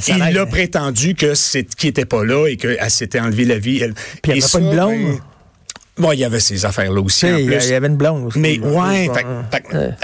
il 0.08 0.38
a 0.38 0.46
prétendu 0.46 1.16
que 1.16 1.34
c'est 1.34 1.64
qu'il 1.76 1.90
était 1.90 2.06
pas 2.06 2.24
là 2.24 2.48
et 2.48 2.58
qu'elle 2.58 2.90
s'était 2.90 3.20
enlevé 3.20 3.46
la 3.46 3.58
vie. 3.58 3.80
Elle, 3.82 3.94
puis 3.94 4.34
il 4.34 4.36
n'y 4.36 4.44
avait 4.44 4.52
pas 4.52 4.60
une 4.60 4.72
blonde. 4.72 4.90
Ben, 4.90 5.20
Bon, 6.00 6.14
il 6.14 6.20
y 6.20 6.24
avait 6.24 6.40
ces 6.40 6.66
affaires-là 6.66 7.02
aussi. 7.02 7.26
En 7.26 7.36
plus. 7.36 7.44
Il 7.44 7.72
y 7.72 7.74
avait 7.74 7.88
une 7.88 7.98
blonde 7.98 8.26
aussi. 8.26 8.40
Mais 8.40 8.60
ouais, 8.60 9.10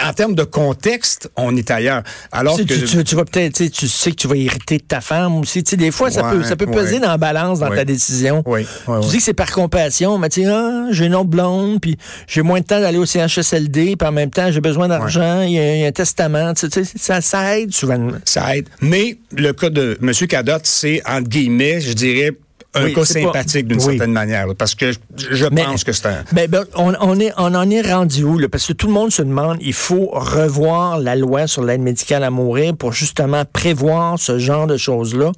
en 0.04 0.14
termes 0.14 0.36
de 0.36 0.44
contexte, 0.44 1.30
on 1.36 1.56
est 1.56 1.72
ailleurs. 1.72 2.04
Alors 2.32 2.58
que 2.58 2.64
tu, 2.64 3.16
vas 3.16 3.26
peut-être, 3.26 3.70
tu 3.72 3.88
sais 3.88 4.12
que 4.12 4.16
tu 4.16 4.28
vas 4.28 4.36
irriter 4.36 4.80
ta 4.80 5.02
femme 5.02 5.38
aussi. 5.38 5.64
Tu 5.64 5.72
sais, 5.72 5.78
des 5.78 5.92
fois, 5.92 6.12
ça 6.12 6.24
peut, 6.24 6.44
ça 6.44 6.56
peut 6.56 6.68
peser 6.68 7.00
dans 7.00 7.10
la 7.10 7.18
balance 7.18 7.60
dans 7.60 7.70
ta 7.70 7.86
décision. 7.86 8.44
Tu 8.44 9.08
dis 9.10 9.18
que 9.18 9.24
c'est 9.24 9.34
par 9.34 9.52
compassion, 9.52 10.18
mais 10.18 10.30
tu 10.30 10.44
sais, 10.44 10.50
ah, 10.50 10.88
j'ai 10.92 11.06
une 11.06 11.16
autre 11.16 11.30
blonde, 11.30 11.80
puis 11.82 11.98
j'ai 12.28 12.42
moins 12.42 12.60
de 12.60 12.66
temps 12.66 12.80
d'aller 12.80 12.98
au 12.98 13.06
CHSLD, 13.06 13.96
puis 13.96 14.08
en 14.08 14.12
même 14.12 14.30
temps, 14.30 14.52
j'ai 14.52 14.62
besoin 14.62 14.88
d'argent, 14.88 15.42
il 15.42 15.54
y, 15.54 15.84
a 15.84 15.88
un 15.88 15.92
testament. 15.92 16.54
Tu 16.54 16.68
sais, 16.70 16.84
ça, 16.84 17.22
ça 17.22 17.58
aide 17.58 17.74
souvent. 17.74 18.10
Ça 18.26 18.58
aide. 18.58 18.68
Mais 18.82 19.18
le 19.32 19.54
cas 19.54 19.70
de 19.70 19.98
M. 20.02 20.12
Cadotte, 20.28 20.66
c'est 20.66 21.02
entre 21.08 21.30
guillemets, 21.30 21.82
je 21.82 21.94
dirais 21.94 22.32
un 22.76 22.92
cas 22.92 23.06
sympathique 23.06 23.68
d'une 23.68 23.80
certaine 23.80 24.12
manière, 24.12 24.48
parce 24.58 24.76
que 24.76 24.92
je 25.18 25.46
pense 25.46 25.84
que 25.84 25.92
c'est 25.92 26.08
un... 26.08 26.24
Ben, 26.32 26.50
ben, 26.50 26.66
on, 26.76 27.20
est, 27.20 27.32
on 27.38 27.54
en 27.56 27.70
est 27.70 27.82
rendu 27.82 28.24
où? 28.24 28.38
Là? 28.38 28.50
Parce 28.50 28.68
que 28.68 28.74
tout 28.74 28.88
le 28.88 28.94
monde 28.94 29.12
se 29.12 29.22
demande, 29.22 29.58
il 29.62 29.74
faut 29.74 30.10
revoir 30.14 31.00
la 31.00 31.16
loi 31.16 31.48
sur 31.48 31.64
l'aide 31.64 31.82
médicale 31.82 32.24
à 32.24 32.30
mourir 32.30 32.76
pour 32.76 32.94
justement 32.94 33.44
prévoir 33.46 34.20
ce 34.20 34.38
genre 34.40 34.68
de 34.68 34.78
choses-là. 34.78 35.32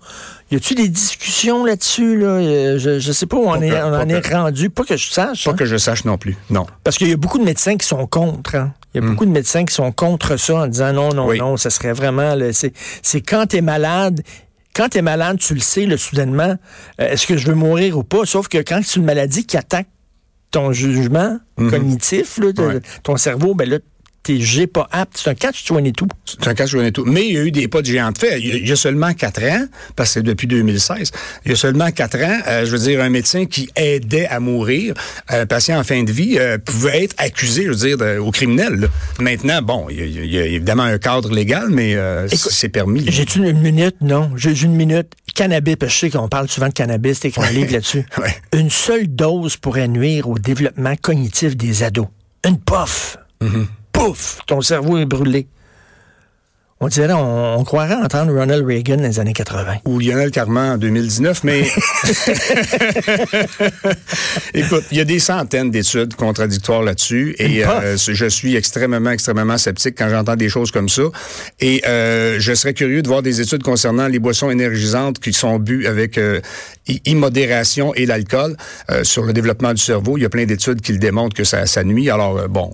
Y 0.51 0.55
a-tu 0.55 0.75
des 0.75 0.87
discussions 0.87 1.65
là-dessus? 1.65 2.17
Là? 2.17 2.27
Euh, 2.27 2.79
je, 2.79 2.99
je 2.99 3.11
sais 3.11 3.25
pas 3.25 3.37
où 3.37 3.47
on, 3.47 3.61
est, 3.61 3.81
on 3.81 3.93
en 3.93 4.07
est 4.07 4.33
rendu. 4.33 4.69
Pas 4.69 4.83
que 4.83 4.95
je 4.95 5.11
sache. 5.11 5.43
Pas 5.43 5.51
hein? 5.51 5.55
que 5.55 5.65
je 5.65 5.77
sache 5.77 6.05
non 6.05 6.17
plus, 6.17 6.37
non. 6.49 6.65
Parce 6.83 6.97
qu'il 6.97 7.09
y 7.09 7.13
a 7.13 7.17
beaucoup 7.17 7.37
de 7.37 7.43
médecins 7.43 7.75
qui 7.75 7.85
sont 7.85 8.07
contre. 8.07 8.55
Hein. 8.55 8.73
Il 8.93 9.01
y 9.01 9.03
a 9.03 9.05
hmm. 9.05 9.11
beaucoup 9.11 9.25
de 9.25 9.31
médecins 9.31 9.65
qui 9.65 9.73
sont 9.73 9.91
contre 9.91 10.37
ça 10.37 10.55
en 10.55 10.67
disant 10.67 10.93
non, 10.93 11.09
non, 11.09 11.33
non, 11.33 11.57
ça 11.57 11.69
serait 11.69 11.93
vraiment... 11.93 12.35
C'est 12.51 13.21
quand 13.21 13.47
tu 13.47 13.57
es 13.57 13.61
malade 13.61 14.21
quand 14.77 14.89
tu 14.89 14.99
es 14.99 15.01
malade, 15.01 15.39
tu 15.39 15.55
le 15.55 15.59
sais, 15.59 15.87
le 15.87 15.97
soudainement, 15.97 16.55
euh, 17.01 17.09
est-ce 17.09 17.25
que 17.25 17.35
je 17.35 17.47
veux 17.47 17.55
mourir 17.55 17.97
ou 17.97 18.03
pas? 18.03 18.25
Sauf 18.25 18.47
que 18.47 18.59
quand 18.59 18.79
c'est 18.83 18.99
une 18.99 19.05
maladie 19.05 19.45
qui 19.45 19.57
attaque 19.57 19.87
ton 20.51 20.71
jugement 20.71 21.39
mhm. 21.57 21.71
cognitif, 21.71 22.39
ton 23.03 23.17
cerveau, 23.17 23.55
ben 23.55 23.67
là, 23.67 23.79
G 24.35 24.67
pas 24.67 24.87
apte. 24.91 25.17
C'est 25.17 25.29
un 25.29 25.33
catch-22. 25.33 26.07
C'est 26.25 26.47
un 26.47 26.53
catch-22. 26.53 27.03
Mais 27.05 27.27
il 27.27 27.33
y 27.33 27.37
a 27.37 27.43
eu 27.43 27.51
des 27.51 27.67
pas 27.67 27.81
de 27.81 27.87
géant 27.87 28.11
de 28.11 28.17
fait. 28.17 28.39
Il 28.39 28.67
y 28.67 28.71
a 28.71 28.75
seulement 28.75 29.13
quatre 29.13 29.41
ans, 29.43 29.65
parce 29.95 30.09
que 30.09 30.13
c'est 30.15 30.23
depuis 30.23 30.47
2016, 30.47 31.11
il 31.45 31.51
y 31.51 31.53
a 31.53 31.57
seulement 31.57 31.91
quatre 31.91 32.17
ans, 32.17 32.39
euh, 32.47 32.65
je 32.65 32.71
veux 32.71 32.79
dire, 32.79 33.01
un 33.01 33.09
médecin 33.09 33.45
qui 33.45 33.69
aidait 33.75 34.27
à 34.27 34.39
mourir, 34.39 34.93
un 35.29 35.45
patient 35.45 35.79
en 35.79 35.83
fin 35.83 36.03
de 36.03 36.11
vie, 36.11 36.37
euh, 36.37 36.57
pouvait 36.57 37.03
être 37.03 37.15
accusé, 37.17 37.63
je 37.63 37.69
veux 37.69 37.95
dire, 37.95 38.25
au 38.25 38.31
criminel. 38.31 38.89
Maintenant, 39.19 39.61
bon, 39.61 39.87
il 39.89 40.25
y, 40.25 40.39
a, 40.39 40.45
évidemment 40.45 40.83
un 40.83 40.97
cadre 40.97 41.31
légal, 41.33 41.67
mais 41.69 41.95
euh, 41.95 42.27
c'est 42.29 42.69
permis. 42.69 43.05
J'ai-tu 43.07 43.39
une 43.39 43.59
minute? 43.59 43.95
Non. 44.01 44.31
J'ai 44.35 44.63
une 44.63 44.75
minute. 44.75 45.13
Cannabis, 45.35 45.75
parce 45.75 45.91
que 45.91 45.95
je 45.95 45.99
sais 45.99 46.17
qu'on 46.17 46.27
parle 46.27 46.49
souvent 46.49 46.67
de 46.67 46.73
cannabis, 46.73 47.19
t'es 47.19 47.31
un 47.37 47.51
livre 47.51 47.71
là-dessus. 47.73 48.05
Une 48.53 48.69
seule 48.71 49.07
dose 49.07 49.55
pourrait 49.57 49.87
nuire 49.87 50.27
au 50.27 50.39
développement 50.39 50.95
cognitif 50.99 51.55
des 51.55 51.83
ados. 51.83 52.07
Une 52.43 52.59
puff. 52.59 53.17
Mm-hmm. 53.41 53.65
Pouf! 53.97 54.37
Ton 54.45 54.61
cerveau 54.61 54.99
est 54.99 55.07
brûlé. 55.07 55.47
On 56.79 56.89
dirait, 56.89 57.11
on, 57.11 57.63
croirait 57.63 57.95
entendre 57.95 58.31
Ronald 58.31 58.63
Reagan 58.63 58.97
dans 58.97 59.03
les 59.03 59.19
années 59.19 59.33
80. 59.33 59.77
Ou 59.85 59.97
Lionel 59.97 60.29
Carman 60.29 60.73
en 60.73 60.77
2019, 60.77 61.43
mais 61.43 61.61
écoute, 64.53 64.83
il 64.91 64.97
y 64.99 65.01
a 65.01 65.03
des 65.03 65.17
centaines 65.17 65.71
d'études 65.71 66.13
contradictoires 66.13 66.83
là-dessus 66.83 67.35
et 67.39 67.65
euh, 67.65 67.97
je 67.97 68.25
suis 68.27 68.55
extrêmement, 68.55 69.09
extrêmement 69.09 69.57
sceptique 69.57 69.95
quand 69.97 70.07
j'entends 70.09 70.35
des 70.35 70.49
choses 70.49 70.69
comme 70.69 70.87
ça. 70.87 71.01
Et 71.59 71.81
euh, 71.87 72.35
je 72.39 72.53
serais 72.53 72.75
curieux 72.75 73.01
de 73.01 73.07
voir 73.07 73.23
des 73.23 73.41
études 73.41 73.63
concernant 73.63 74.07
les 74.07 74.19
boissons 74.19 74.51
énergisantes 74.51 75.17
qui 75.17 75.33
sont 75.33 75.57
bues 75.57 75.87
avec 75.87 76.19
euh, 76.19 76.41
immodération 77.05 77.91
et 77.95 78.05
l'alcool 78.05 78.55
sur 79.01 79.23
le 79.23 79.33
développement 79.33 79.73
du 79.73 79.81
cerveau. 79.81 80.17
Il 80.17 80.21
y 80.21 80.25
a 80.25 80.29
plein 80.29 80.45
d'études 80.45 80.81
qui 80.81 80.91
le 80.93 80.99
démontrent 80.99 81.35
que 81.35 81.43
ça, 81.43 81.65
ça 81.65 81.83
nuit. 81.83 82.11
Alors, 82.11 82.47
bon... 82.47 82.71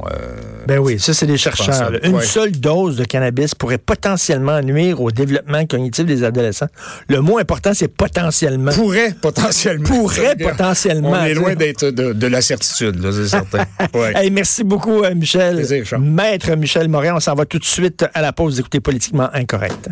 ben 0.68 0.78
oui, 0.78 1.00
ça, 1.00 1.14
c'est 1.14 1.26
des 1.26 1.38
chercheurs. 1.38 1.94
Une 2.04 2.20
seule 2.22 2.52
dose 2.52 2.98
de 2.98 3.06
cannabis 3.06 3.56
pourrait 3.56 3.78
pas 3.78 3.93
potentiellement 3.94 4.60
nuire 4.62 5.00
au 5.02 5.12
développement 5.12 5.66
cognitif 5.66 6.06
des 6.06 6.24
adolescents. 6.24 6.68
Le 7.10 7.22
mot 7.22 7.38
important, 7.38 7.74
c'est 7.74 7.88
potentiellement. 7.88 8.72
Pourrait 8.72 9.14
potentiellement. 9.22 9.88
Pourrait 9.88 10.36
potentiellement. 10.36 11.12
On 11.12 11.24
est 11.24 11.34
loin 11.34 11.56
d'être 11.56 11.86
de, 11.86 12.28
la 12.28 12.42
certitude, 12.42 13.00
c'est 13.12 13.28
certain. 13.28 13.66
merci 14.32 14.64
beaucoup, 14.64 15.04
euh, 15.04 15.14
Michel. 15.14 15.66
Maître 16.00 16.56
Michel 16.56 16.88
Morin, 16.88 17.16
on 17.16 17.20
s'en 17.20 17.36
va 17.36 17.46
tout 17.46 17.60
de 17.60 17.66
suite 17.66 18.06
à 18.14 18.22
la 18.22 18.34
pause 18.34 18.58
d'écouter 18.58 18.80
Politiquement 18.80 19.30
Incorrect. 19.34 19.90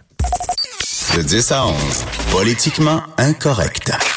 De 1.15 1.21
10 1.21 1.51
à 1.51 1.67
11, 1.67 1.75
Politiquement 2.31 3.03
Incorrect. 3.17 3.91